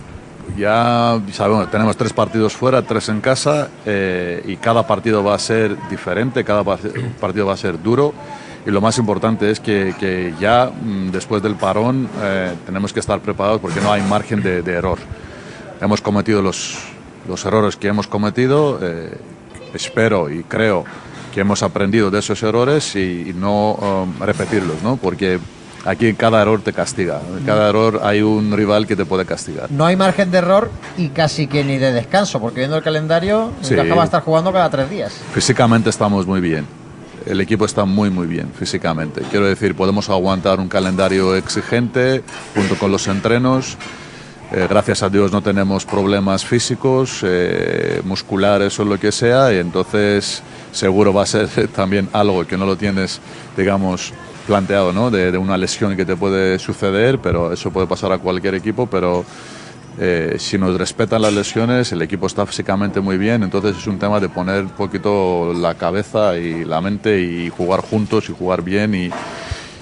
[0.56, 5.38] ya sabemos, tenemos tres partidos fuera, tres en casa eh, y cada partido va a
[5.38, 8.12] ser diferente, cada partido va a ser duro
[8.64, 13.20] y lo más importante es que, ya mm, después del parón eh, tenemos que estar
[13.20, 14.98] preparados porque no hay margen de, error.
[15.80, 16.78] Hemos cometido los,
[17.28, 19.16] los errores que hemos cometido, eh,
[19.74, 20.84] espero y creo
[21.34, 24.96] que hemos aprendido de esos errores y, no um, repetirlos, ¿no?
[24.96, 25.40] porque
[25.84, 29.70] aquí cada error te castiga, cada error hay un rival que te puede castigar.
[29.70, 33.50] No hay margen de error y casi que ni de descanso, porque viendo el calendario,
[33.62, 33.74] sí.
[33.74, 35.12] va a estar jugando cada tres días.
[35.32, 36.81] Físicamente estamos muy bien
[37.26, 39.22] el equipo está muy muy bien físicamente.
[39.30, 42.22] Quiero decir, podemos aguantar un calendario exigente
[42.54, 43.76] junto con los entrenos.
[44.52, 49.56] Eh, gracias a Dios no tenemos problemas físicos, eh, musculares o lo que sea, y
[49.56, 53.20] entonces seguro va a ser también algo que no lo tienes,
[53.56, 54.12] digamos,
[54.46, 55.10] planteado, ¿no?
[55.10, 58.86] De, de una lesión que te puede suceder, pero eso puede pasar a cualquier equipo,
[58.86, 59.24] pero
[59.98, 63.98] eh, si nos respetan las lesiones, el equipo está físicamente muy bien, entonces es un
[63.98, 68.62] tema de poner un poquito la cabeza y la mente y jugar juntos y jugar
[68.62, 69.10] bien y,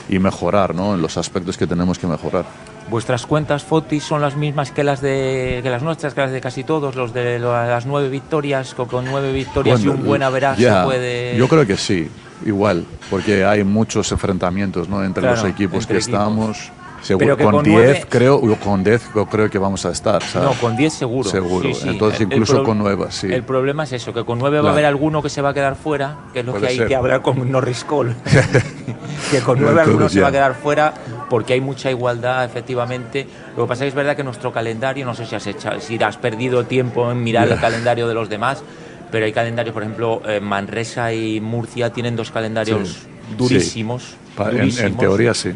[0.08, 0.94] y mejorar ¿no?
[0.94, 2.44] en los aspectos que tenemos que mejorar.
[2.90, 6.40] Vuestras cuentas Fotis son las mismas que las de que las nuestras, que las de
[6.40, 11.36] casi todos, los de las nueve victorias, con, nueve victorias y un buen averaje puede.
[11.36, 12.10] Yo creo que sí,
[12.44, 15.04] igual, porque hay muchos enfrentamientos ¿no?
[15.04, 19.90] entre los equipos que estamos Seguro, con 10 creo, con 10 creo que vamos a
[19.90, 20.22] estar.
[20.34, 21.28] No, con 10 seguro.
[21.28, 21.68] Seguro.
[21.84, 23.32] Entonces incluso con 9, sí.
[23.32, 25.54] El problema es eso, que con 9 va a haber alguno que se va a
[25.54, 28.14] quedar fuera, que es lo que hay que hablar con Norris Cole.
[29.30, 30.94] que con 9 alguno se va a quedar fuera
[31.28, 33.26] porque hay mucha igualdad, efectivamente.
[33.56, 35.80] Lo que pasa es que es verdad que nuestro calendario, no sé si has, hecho,
[35.80, 38.62] si has perdido tiempo en mirar el calendario de los demás,
[39.10, 44.16] pero hay calendarios, por ejemplo, eh, Manresa y Murcia tienen dos calendarios durísimos.
[44.52, 45.50] En, teoría sí.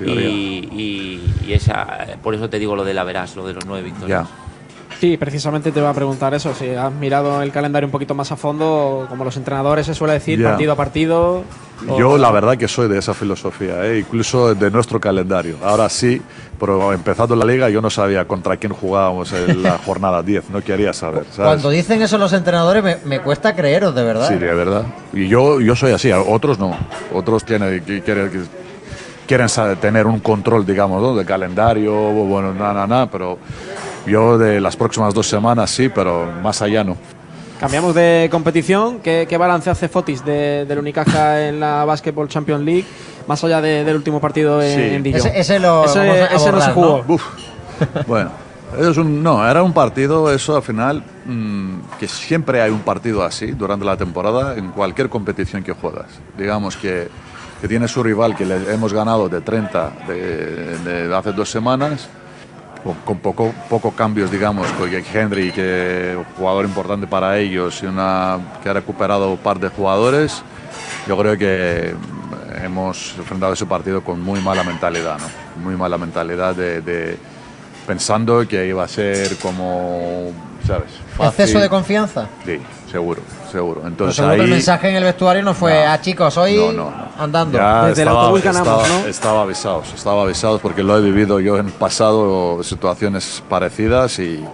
[0.00, 1.20] Y,
[1.52, 4.28] esa, por eso te digo lo de la verás, lo de los nueve victorias.
[5.02, 6.54] Sí, precisamente te voy a preguntar eso.
[6.54, 10.14] Si has mirado el calendario un poquito más a fondo, como los entrenadores se suele
[10.14, 11.42] decir, partido a partido.
[11.98, 13.98] Yo la verdad que soy de esa filosofía, ¿eh?
[13.98, 15.56] incluso de nuestro calendario.
[15.64, 16.22] Ahora sí,
[16.60, 20.62] pero empezando la liga yo no sabía contra quién jugábamos en la jornada 10, no
[20.62, 21.24] quería saber.
[21.34, 24.28] Cuando dicen eso los entrenadores me, cuesta creeros, de verdad.
[24.28, 24.84] Sí, de verdad.
[25.12, 26.76] Y yo, yo soy así, otros no.
[27.12, 28.30] Otros tienen, quieren,
[29.26, 29.48] quieren
[29.80, 31.16] tener un control, digamos, ¿no?
[31.16, 33.38] de calendario, bueno, nada, nada, pero
[34.06, 36.96] yo de las próximas dos semanas sí, pero más allá no.
[37.60, 38.98] Cambiamos de competición.
[38.98, 42.84] ¿Qué, balance hace Fotis de, del Unicaja en la Basketball Champions League?
[43.28, 45.30] Más allá del último partido en, Dijon.
[45.32, 47.04] Ese, lo, no se jugó.
[48.08, 48.32] bueno,
[48.76, 53.22] es un, no, era un partido, eso al final, mm, que siempre hay un partido
[53.22, 56.08] así durante la temporada en cualquier competición que juegas.
[56.36, 57.06] Digamos que,
[57.60, 62.08] que tiene su rival que le hemos ganado de 30 de hace dos semanas
[63.04, 68.68] con, poco, poco cambios, digamos, porque Henry, que jugador importante para ellos, y una, que
[68.68, 70.42] ha recuperado un par de jugadores,
[71.06, 71.94] yo creo que
[72.62, 75.62] hemos enfrentado ese partido con muy mala mentalidad, ¿no?
[75.62, 77.16] Muy mala mentalidad de,
[77.86, 80.32] pensando que iba a ser como,
[80.66, 80.90] ¿sabes?
[81.18, 82.26] ¿Exceso de confianza?
[82.44, 82.58] Sí,
[82.90, 83.82] seguro seguro.
[83.86, 86.58] Entonces, el mensaje en el vestuario no fue a ah, chicos, hoy
[87.22, 87.58] andando.
[87.86, 89.06] Desde el autobús ganamos, ¿no?
[89.06, 94.44] Estaba avisados, estaba avisados porque lo he vivido yo en pasado, situaciones parecidas y,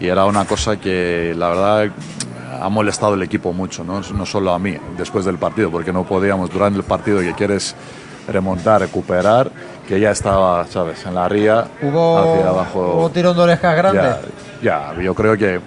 [0.00, 1.90] y era una cosa que la verdad
[2.60, 4.00] ha molestado el equipo mucho, ¿no?
[4.00, 7.74] no solo a mí, después del partido, porque no podíamos durante el partido que quieres
[8.26, 9.50] remontar, recuperar,
[9.86, 12.94] que ya estaba, ¿sabes?, en la ría, ¿Hubo, hacia abajo.
[12.96, 14.02] ¿Hubo tirón de orejas grande?
[14.60, 15.60] Ya, ya, yo creo que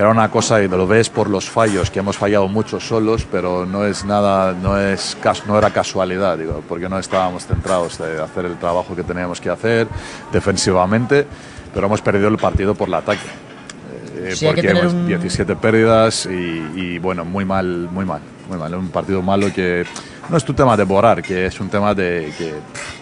[0.00, 3.26] que era una cosa y lo ves por los fallos que hemos fallado muchos solos
[3.30, 5.14] pero no es nada no es
[5.46, 9.50] no era casualidad digo porque no estábamos centrados de hacer el trabajo que teníamos que
[9.50, 9.88] hacer
[10.32, 11.26] defensivamente
[11.74, 13.20] pero hemos perdido el partido por el ataque
[14.16, 19.20] eh, porque hemos 17 pérdidas y, bueno muy mal muy mal muy mal un partido
[19.20, 19.84] malo que
[20.30, 22.54] no es tu tema de borrar que es un tema de que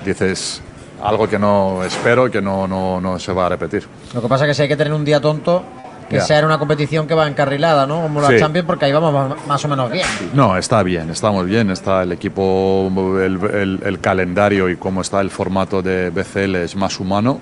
[0.05, 0.63] dices
[1.01, 3.87] algo que no espero que no, no, no se va a repetir.
[4.13, 5.63] Lo que pasa es que si hay que tener un día tonto,
[6.09, 8.03] que sea una competición que va encarrilada, ¿no?
[8.03, 10.07] Como la Champions, porque ahí vamos más o menos bien.
[10.33, 11.71] No, está bien, estamos bien.
[11.71, 12.91] Está el equipo,
[13.21, 17.41] el, calendario y cómo está el formato de BCL es más humano,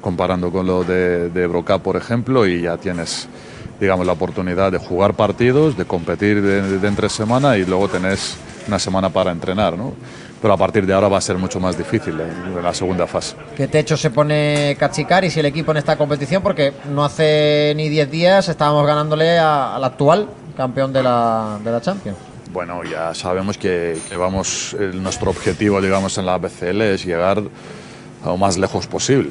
[0.00, 3.28] comparando con lo de, de Broca, por ejemplo, y ya tienes
[3.78, 8.36] digamos, la oportunidad de jugar partidos, de competir de, de entre semana y luego tenés
[8.68, 9.94] una semana para entrenar, ¿no?
[10.40, 13.36] Pero a partir de ahora va a ser mucho más difícil en la segunda fase.
[13.56, 16.42] ¿Qué techo se pone Cachicari si el equipo en esta competición?
[16.42, 21.80] Porque no hace ni 10 días estábamos ganándole al actual campeón de la, de la
[21.80, 22.16] Champions.
[22.52, 27.42] Bueno, ya sabemos que, vamos, nuestro objetivo, digamos, en la BCL es llegar
[28.24, 29.30] lo más lejos posible.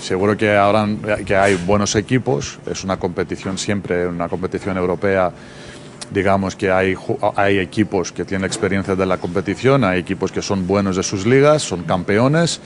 [0.00, 5.32] Seguro que, habrán, que hay buenos equipos, es una competición siempre, una competición europea
[6.10, 6.94] digamos que hay,
[7.36, 11.26] hay equipos que tienen experiencia de la competición, hay equipos que son buenos de sus
[11.26, 12.60] ligas, son campeones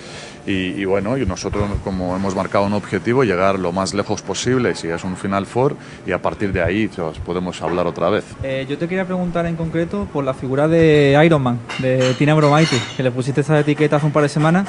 [0.46, 4.88] y, bueno, y nosotros como hemos marcado un objetivo, llegar lo más lejos posible, si
[4.88, 5.76] es un Final Four,
[6.06, 8.24] y a partir de ahí pues, podemos hablar otra vez.
[8.42, 12.76] Eh, yo te quería preguntar en concreto por la figura de Ironman, de Tina Bromaiti,
[12.96, 14.68] que le pusiste esa etiqueta hace un par de semanas.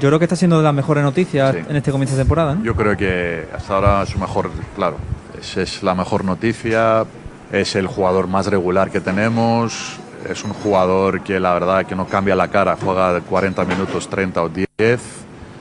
[0.00, 2.58] Yo creo que está siendo de las mejores noticias en este comienzo de temporada.
[2.62, 4.96] Yo creo que hasta ahora su mejor, claro,
[5.40, 7.04] es, es la mejor noticia,
[7.52, 12.06] es el jugador más regular que tenemos, es un jugador que la verdad que no
[12.06, 14.66] cambia la cara, juega 40 minutos, 30 o 10.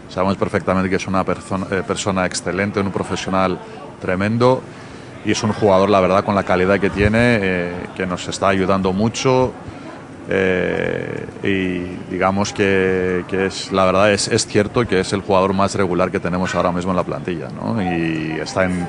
[0.09, 3.59] Sabemos perfectamente que es una persona, eh, persona excelente, un profesional
[3.99, 4.61] tremendo
[5.25, 8.49] y es un jugador, la verdad, con la calidad que tiene, eh, que nos está
[8.49, 9.51] ayudando mucho.
[10.29, 15.53] Eh, y digamos que, que, es, la verdad es, es, cierto que es el jugador
[15.53, 17.47] más regular que tenemos ahora mismo en la plantilla.
[17.49, 17.81] ¿no?
[17.81, 18.87] Y está en,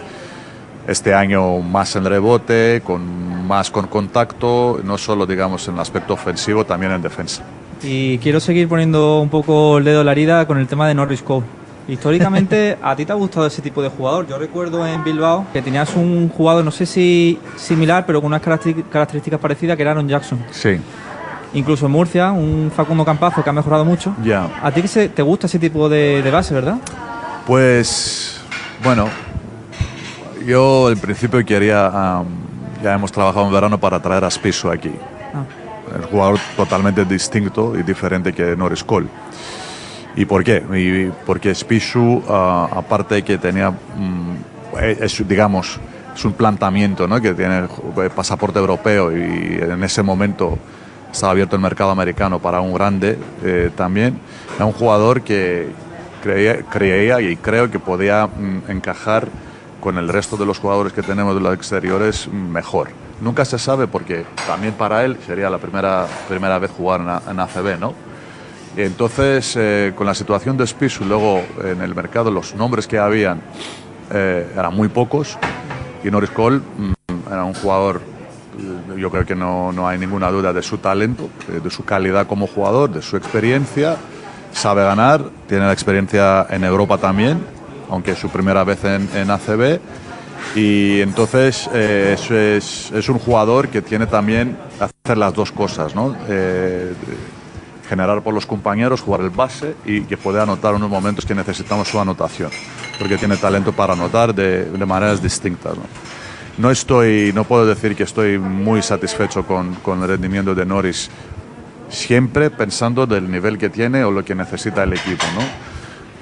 [0.86, 6.14] este año más en rebote, con más con contacto, no solo digamos en el aspecto
[6.14, 7.42] ofensivo, también en defensa.
[7.82, 10.94] Y quiero seguir poniendo un poco el dedo en la herida con el tema de
[10.94, 11.44] Norris Cole.
[11.88, 14.26] Históricamente, ¿a ti te ha gustado ese tipo de jugador?
[14.28, 18.40] Yo recuerdo en Bilbao que tenías un jugador, no sé si similar, pero con unas
[18.40, 20.38] características parecidas, que era Aaron Jackson.
[20.52, 20.78] Sí.
[21.54, 24.14] Incluso en Murcia, un Facundo Campazo que ha mejorado mucho.
[24.24, 24.48] Ya.
[24.62, 26.76] ¿A ti te gusta ese tipo de, de base, verdad?
[27.46, 28.40] Pues,
[28.82, 29.08] bueno,
[30.44, 32.22] yo al principio quería,
[32.82, 34.92] ya hemos trabajado en verano para traer a Spisu aquí.
[35.34, 35.44] Ah.
[35.96, 39.08] El jugador totalmente distinto y diferente que Norris Cole.
[40.16, 40.62] ¿Y por qué?
[40.74, 44.36] Y porque Spisu, ah, aparte de que tenía, mm,
[45.00, 45.80] es, digamos,
[46.14, 47.20] es un planteamiento ¿no?
[47.20, 47.68] que tiene
[48.14, 50.58] pasaporte europeo y en ese momento
[51.10, 54.18] estaba abierto el mercado americano para un grande eh, también.
[54.56, 55.68] Era un jugador que
[56.22, 59.28] creía, creía y creo que podía mm, encajar
[59.82, 62.90] con el resto de los jugadores que tenemos de los exteriores mejor.
[63.20, 67.80] Nunca se sabe porque también para él sería la primera, primera vez jugar en, ACB,
[67.80, 67.92] ¿no?
[68.76, 73.42] Entonces, eh, con la situación de Spisu, luego en el mercado los nombres que habían
[74.12, 75.36] eh, eran muy pocos
[76.04, 78.00] y Norris Cole mm, era un jugador,
[78.96, 82.46] yo creo que no, no hay ninguna duda de su talento, de su calidad como
[82.46, 83.96] jugador, de su experiencia,
[84.52, 87.51] sabe ganar, tiene la experiencia en Europa también
[87.92, 89.78] aunque es su primera vez en, ACB.
[90.56, 96.16] Y entonces eh, es, es, un jugador que tiene también hacer las dos cosas, ¿no?
[96.28, 96.92] Eh,
[97.88, 101.34] generar por los compañeros, jugar el base y que puede anotar en unos momentos que
[101.34, 102.50] necesitamos su anotación,
[102.98, 105.76] porque tiene talento para anotar de, de maneras distintas.
[105.76, 105.84] ¿no?
[106.58, 111.10] no estoy, no puedo decir que estoy muy satisfecho con, con el rendimiento de Norris,
[111.88, 115.71] siempre pensando del nivel que tiene o lo que necesita el equipo, ¿no?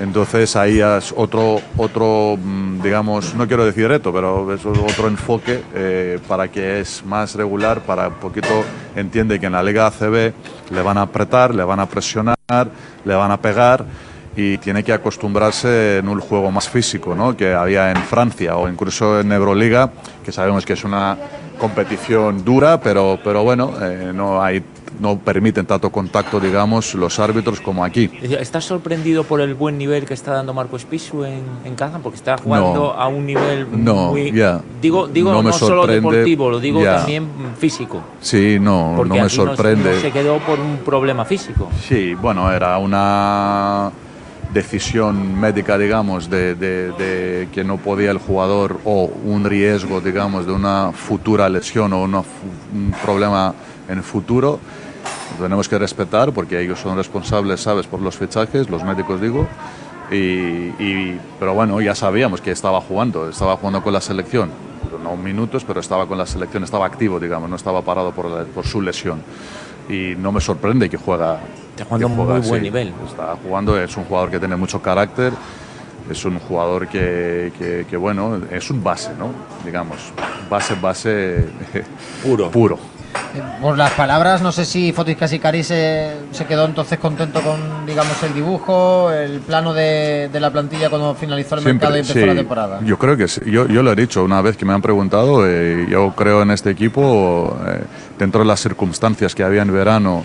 [0.01, 5.63] Entonces ahí es otro, otro mm, digamos, no quiero decir reto, pero es otro enfoque
[5.75, 8.65] eh, para que es más regular, para un poquito
[8.97, 10.33] entiende que en la Liga ACB
[10.71, 12.37] le van a apretar, le van a presionar,
[13.05, 13.85] le van a pegar
[14.35, 17.37] y tiene que acostumbrarse en un juego más físico, ¿no?
[17.37, 19.91] que había en Francia o incluso en Euroliga,
[20.25, 21.19] que sabemos que es una
[21.59, 24.65] competición dura, pero, pero bueno, eh, no hay
[24.99, 28.11] no permiten tanto contacto, digamos, los árbitros como aquí.
[28.23, 32.03] ¿Estás sorprendido por el buen nivel que está dando Marco Espisu en, en Kazan?
[32.03, 34.33] Porque está jugando a un nivel no, muy...
[34.33, 34.61] Yeah.
[34.81, 38.03] Digo, digo no, solo deportivo, lo digo también físico.
[38.21, 40.01] Sí, no, no me sorprende.
[40.01, 41.69] se quedó por un problema físico.
[41.87, 43.91] Sí, bueno, era una
[44.53, 50.47] decisión médica, digamos, de, de, de, que no podía el jugador o un riesgo, digamos,
[50.47, 53.55] de una futura lesión o una, un problema
[53.89, 54.59] en el futuro
[55.41, 59.47] tenemos que respetar porque ellos son responsables, ¿sabes?, por los fichajes, los médicos digo.
[60.13, 64.51] Y, pero bueno, ya sabíamos que estaba jugando, estaba jugando con la selección,
[65.03, 68.67] no minutos, pero estaba con la selección, estaba activo, digamos, no estaba parado por, por
[68.67, 69.23] su lesión.
[69.89, 71.41] Y no me sorprende que juega.
[71.71, 72.93] Está jugando a muy buen nivel.
[73.07, 75.33] Está jugando, es un jugador que tiene mucho carácter,
[76.11, 79.31] es un jugador que, que, que bueno, es un base, ¿no?
[79.65, 79.99] Digamos,
[80.49, 81.45] base, base
[82.23, 82.51] puro.
[82.51, 82.79] puro.
[83.61, 88.21] Por las palabras, no sé si Fotis Casicari se, se quedó entonces contento con, digamos,
[88.23, 92.35] el dibujo, el plano de, de la plantilla cuando finalizó el mercado y empezó la
[92.35, 92.81] temporada.
[92.85, 93.41] Yo creo que sí.
[93.47, 96.51] Yo, yo lo he dicho una vez que me han preguntado, eh, yo creo en
[96.51, 97.83] este equipo, eh,
[98.19, 100.25] dentro de las circunstancias que había en verano,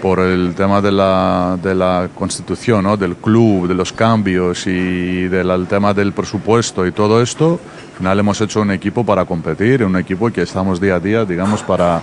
[0.00, 2.96] por el tema de la, de la constitución, ¿no?
[2.96, 7.60] del club, de los cambios y del tema del presupuesto y todo esto,
[7.92, 11.24] al final hemos hecho un equipo para competir, un equipo que estamos día a día,
[11.24, 12.00] digamos, para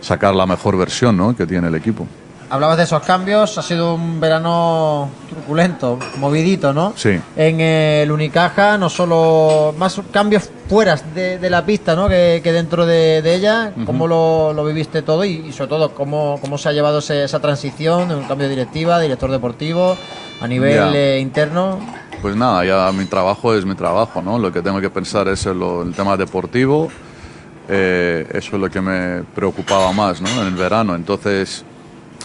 [0.00, 1.34] sacar la mejor versión ¿no?
[1.34, 2.06] que tiene el equipo.
[2.52, 6.92] Hablabas de esos cambios, ha sido un verano truculento, movidito, ¿no?
[6.94, 7.18] Sí.
[7.34, 12.08] En el Unicaja, no solo más cambios fuera de, la pista, ¿no?
[12.08, 16.72] Que, dentro de, ella, ¿cómo lo, viviste todo y, sobre todo cómo, cómo se ha
[16.72, 19.96] llevado esa transición de un cambio de directiva, director deportivo,
[20.38, 21.80] a nivel eh, interno?
[22.20, 24.38] Pues nada, ya mi trabajo es mi trabajo, ¿no?
[24.38, 26.90] Lo que tengo que pensar es el, el tema deportivo
[27.68, 30.28] eh, eso es lo que me preocupaba más ¿no?
[30.28, 30.94] en el verano.
[30.94, 31.64] Entonces,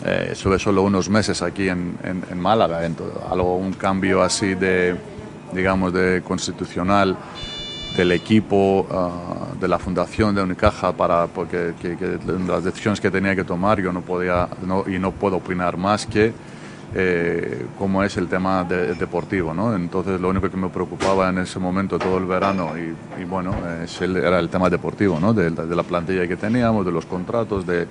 [0.06, 4.96] eh, estuve solo unos meses aquí en, en, Málaga, entonces, algo, un cambio así de,
[5.54, 7.18] digamos, de constitucional
[7.96, 11.74] del equipo, ah, de la fundación de Unicaja, para, porque
[12.48, 16.06] las decisiones que tenía que tomar yo no podía no, y no puedo opinar más
[16.06, 16.32] que
[16.96, 19.54] eh, cómo es el tema deportivo.
[19.54, 19.76] ¿no?
[19.76, 23.54] Entonces lo único que me preocupaba en ese momento todo el verano y, bueno,
[24.00, 25.34] era el tema deportivo, ¿no?
[25.34, 27.88] de, la plantilla que teníamos, de los contratos, de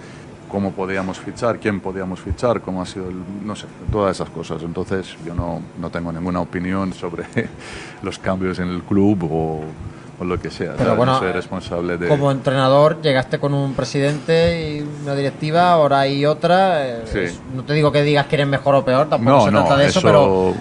[0.48, 3.06] cómo podíamos fichar, quién podíamos fichar, cómo ha sido,
[3.44, 4.62] no sé, todas esas cosas.
[4.62, 7.24] Entonces yo no, no tengo ninguna opinión sobre
[8.02, 9.64] los cambios en el club o
[10.18, 10.74] o lo que sea.
[10.76, 12.08] Pero bueno, soy responsable de...
[12.08, 16.86] como entrenador llegaste con un presidente y una directiva, ahora hay otra.
[16.86, 19.86] Eh, no te digo que digas que eres mejor o peor, tampoco se trata de
[19.86, 20.54] eso, pero,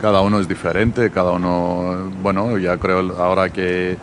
[0.00, 2.10] Cada uno es diferente, cada uno...
[2.22, 3.96] Bueno, ya creo ahora que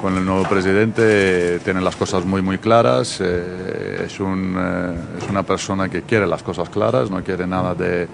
[0.00, 5.28] con el nuevo presidente tiene las cosas muy muy claras, eh, es, un, eh, es
[5.28, 8.08] una persona que quiere las cosas claras, no quiere nada de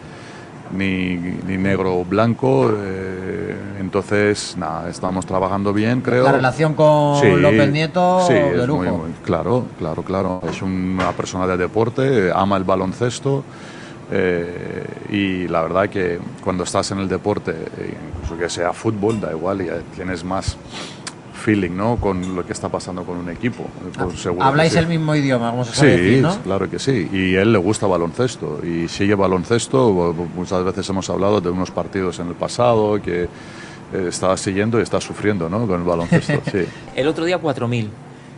[0.72, 2.72] ni, ni negro o blanco.
[2.76, 6.24] Eh, entonces, nada, estamos trabajando bien, creo.
[6.24, 9.07] La relación con López Nieto, sí, de lujo.
[9.24, 10.43] claro, claro, claro.
[10.49, 13.45] Es una persona de deporte, ama el baloncesto.
[14.11, 17.53] Eh, y la verdad que cuando estás en el deporte,
[18.14, 20.57] incluso que sea fútbol, da igual, ya tienes más
[21.47, 21.97] feeling ¿no?
[21.97, 23.68] con lo que está pasando con un equipo.
[23.97, 26.36] Pues Habláis el mismo idioma, vamos a sí, decir, ¿no?
[26.42, 27.09] claro que sí.
[27.12, 30.12] Y él le gusta baloncesto y sigue baloncesto.
[30.34, 33.28] Muchas veces hemos hablado de unos partidos en el pasado que eh,
[34.09, 35.68] estaba siguiendo y está sufriendo ¿no?
[35.68, 36.42] con el baloncesto.
[36.51, 36.66] Sí.
[36.97, 37.90] el otro día 4.000.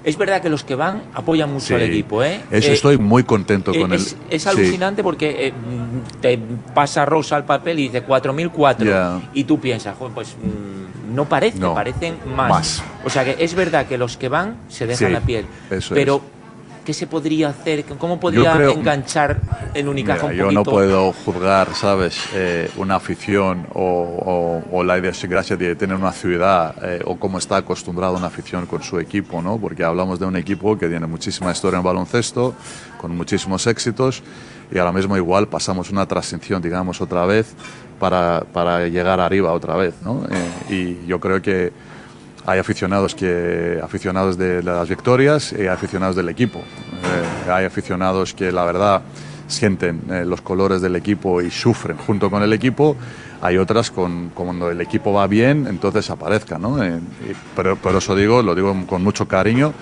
[0.05, 2.43] Es verdad que los que van apoyan mucho al equipo, ¿eh?
[2.51, 4.03] Eso eh, estoy muy contento con él.
[4.31, 5.53] Es alucinante porque eh,
[6.21, 6.39] te
[6.75, 12.19] pasa Rosa al papel y dice 4004 y tú piensas, pues mm, no parece, parecen
[12.35, 12.83] más.
[13.05, 15.47] O sea que es verdad que los que van se dejan la piel,
[15.91, 16.23] pero
[16.89, 17.85] ¿Qué se podría hacer?
[17.85, 19.39] ¿Cómo podría enganchar
[19.75, 25.55] el Unicaja un Yo no puedo juzgar, ¿sabes?, eh, una afición o, o, la idiosincrasia
[25.59, 29.59] de tener una ciudad eh, o cómo está acostumbrada una afición con su equipo, ¿no?
[29.59, 32.55] Porque hablamos de un equipo que tiene muchísima historia en baloncesto,
[32.99, 34.23] con muchísimos éxitos
[34.73, 37.55] y ahora mismo igual pasamos una transición, digamos, otra vez
[37.99, 40.25] para, para llegar arriba otra vez, ¿no?
[40.31, 41.73] Eh, y yo creo que
[42.49, 46.61] hay aficionados que aficionados de las victorias y aficionados del equipo.
[46.61, 49.03] Eh, hay aficionados que la verdad
[49.47, 52.97] sienten eh, los colores del equipo y sufren junto con el equipo.
[53.43, 56.83] Hay otras con cuando el equipo va bien, entonces aparezcan, ¿no?
[56.83, 56.99] Eh,
[57.55, 59.75] pero por eso digo, lo digo con mucho cariño.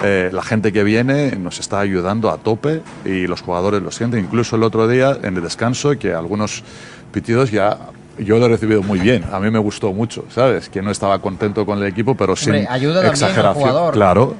[0.00, 4.24] la gente que viene nos está ayudando a tope y los jugadores lo sienten.
[4.24, 6.62] Incluso el otro día en el descanso que algunos
[7.12, 7.78] pitidos ya
[8.18, 9.24] yo lo he recibido muy bien.
[9.32, 10.68] A mí me gustó mucho, ¿sabes?
[10.68, 13.92] Que no estaba contento con el equipo, pero sin exageración.
[13.92, 14.34] Claro,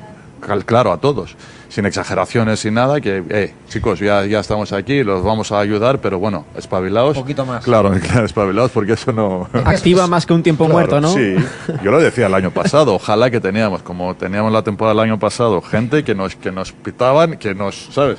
[0.64, 1.36] claro, a todos.
[1.68, 6.00] Sin exageraciones, sin nada, que, eh, chicos, ya, ya estamos aquí, los vamos a ayudar,
[6.00, 7.16] pero bueno, espabilados.
[7.16, 7.62] Un poquito más.
[7.62, 7.92] Claro,
[8.24, 9.48] espabilados, porque eso no.
[9.64, 11.12] Activa más que un tiempo muerto, ¿no?
[11.12, 11.36] Sí,
[11.82, 12.94] yo lo decía el año pasado.
[12.94, 16.72] Ojalá que teníamos, como teníamos la temporada del año pasado, gente que nos, que nos
[16.72, 18.18] pitaban, que nos, ¿sabes?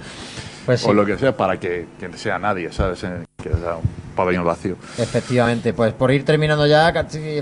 [0.68, 3.04] Pues o lo que sea, para que, que sea nadie, ¿sabes?
[3.04, 4.76] Eh, que sea un pabellón vacío.
[4.98, 6.94] Efectivamente, pues por ir terminando ya,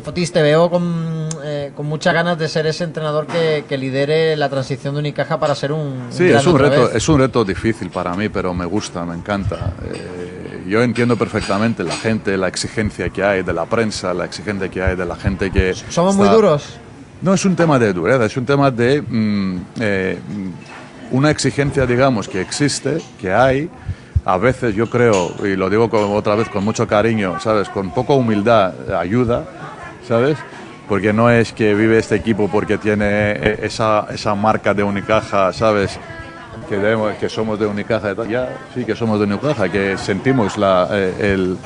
[0.03, 4.36] Fotis, te veo con, eh, con muchas ganas de ser ese entrenador que, que, lidere
[4.36, 6.07] la transición de Unicaja para ser un.
[6.11, 9.73] Sí, es, un reto, es un reto difícil para mí, pero me gusta, me encanta.
[9.84, 14.69] Eh, yo entiendo perfectamente la gente, la exigencia que hay de la prensa, la exigencia
[14.69, 15.73] que hay de la gente que.
[15.89, 16.78] ¿Somos muy duros?
[17.23, 20.19] No es un tema de dureza, es un tema de mm, eh,
[21.09, 23.67] una exigencia, digamos, que existe, que hay
[24.28, 27.69] a veces yo creo, y lo digo otra vez con mucho cariño, ¿sabes?
[27.69, 29.45] Con poca humildad ayuda,
[30.05, 30.38] ¿sabes?
[30.89, 35.53] Porque no es que vive este equipo porque tiene eh, esa, esa marca de Unicaja,
[35.53, 35.97] ¿sabes?
[36.67, 41.57] Que, somos de Unicaja, ya sí que somos de Unicaja, que sentimos eh, el,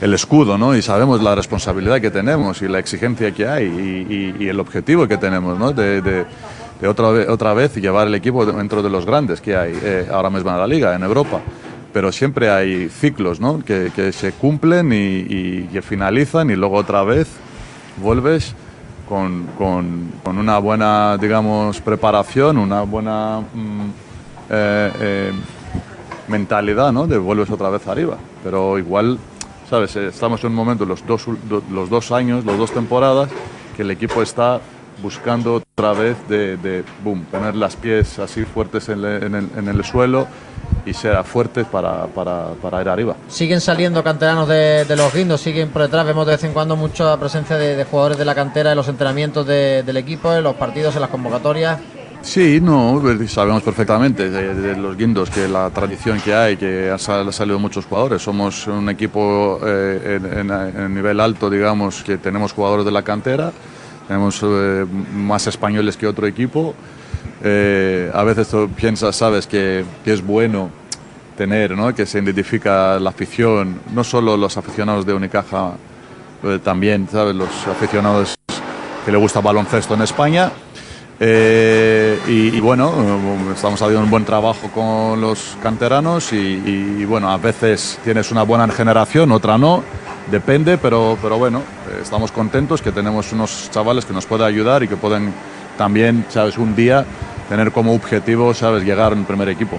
[0.00, 0.76] el, escudo, ¿no?
[0.76, 3.64] Y sabemos la responsabilidad que tenemos y la exigencia que hay
[4.38, 5.72] y, el objetivo que tenemos, ¿no?
[5.72, 6.24] De,
[6.86, 10.58] otra vez llevar el equipo dentro de los grandes que hay eh, ahora mismo en
[10.58, 11.40] la liga, en Europa
[11.94, 13.64] pero siempre hay ciclos ¿no?
[13.64, 17.28] que, que, se cumplen y, que finalizan y luego otra vez
[18.02, 18.52] vuelves
[19.08, 23.90] con, con, con una buena, digamos, preparación, una buena mm,
[24.50, 25.32] eh, eh,
[26.26, 27.06] mentalidad, ¿no?
[27.06, 28.16] De vuelves otra vez arriba.
[28.42, 29.18] Pero igual,
[29.70, 29.94] ¿sabes?
[29.94, 31.26] Eh, estamos en un momento, los dos,
[31.70, 33.30] los dos años, las dos temporadas,
[33.76, 34.60] que el equipo está
[35.02, 40.26] buscando otra vez de, de boom, poner las pies así fuertes en, el, suelo
[40.86, 43.16] y ser fuertes para, para, para, ir arriba.
[43.28, 47.16] Siguen saliendo canteranos de, los guindos, siguen por detrás, vemos de vez en cuando mucha
[47.18, 51.02] presencia de, jugadores de la cantera en los entrenamientos del equipo, en los partidos, en
[51.02, 51.78] las convocatorias.
[52.22, 57.58] Sí, no, sabemos perfectamente de, los guindos que la tradición que hay, que han salido
[57.58, 58.22] muchos jugadores.
[58.22, 63.52] Somos un equipo eh, en, en, nivel alto, digamos, que tenemos jugadores de la cantera
[64.06, 66.74] tenemos eh, más españoles que otro equipo.
[67.46, 70.70] Eh, a veces tú piensas, sabes, que, que, es bueno
[71.36, 71.94] tener, ¿no?
[71.94, 75.72] que se identifica la afición, no solo los aficionados de Unicaja,
[76.42, 77.34] eh, también, ¿sabes?
[77.34, 78.34] los aficionados
[79.04, 80.50] que le gusta baloncesto en España.
[81.20, 82.90] y, bueno,
[83.54, 86.62] estamos haciendo un buen trabajo con los canteranos y,
[86.96, 89.84] y, bueno, a veces tienes una buena generación, otra no
[90.30, 94.82] depende, pero, pero bueno, eh, estamos contentos que tenemos unos chavales que nos pueden ayudar
[94.82, 95.32] y que pueden
[95.76, 97.04] también, sabes, un día
[97.48, 99.78] tener como objetivo, sabes, llegar en primer equipo.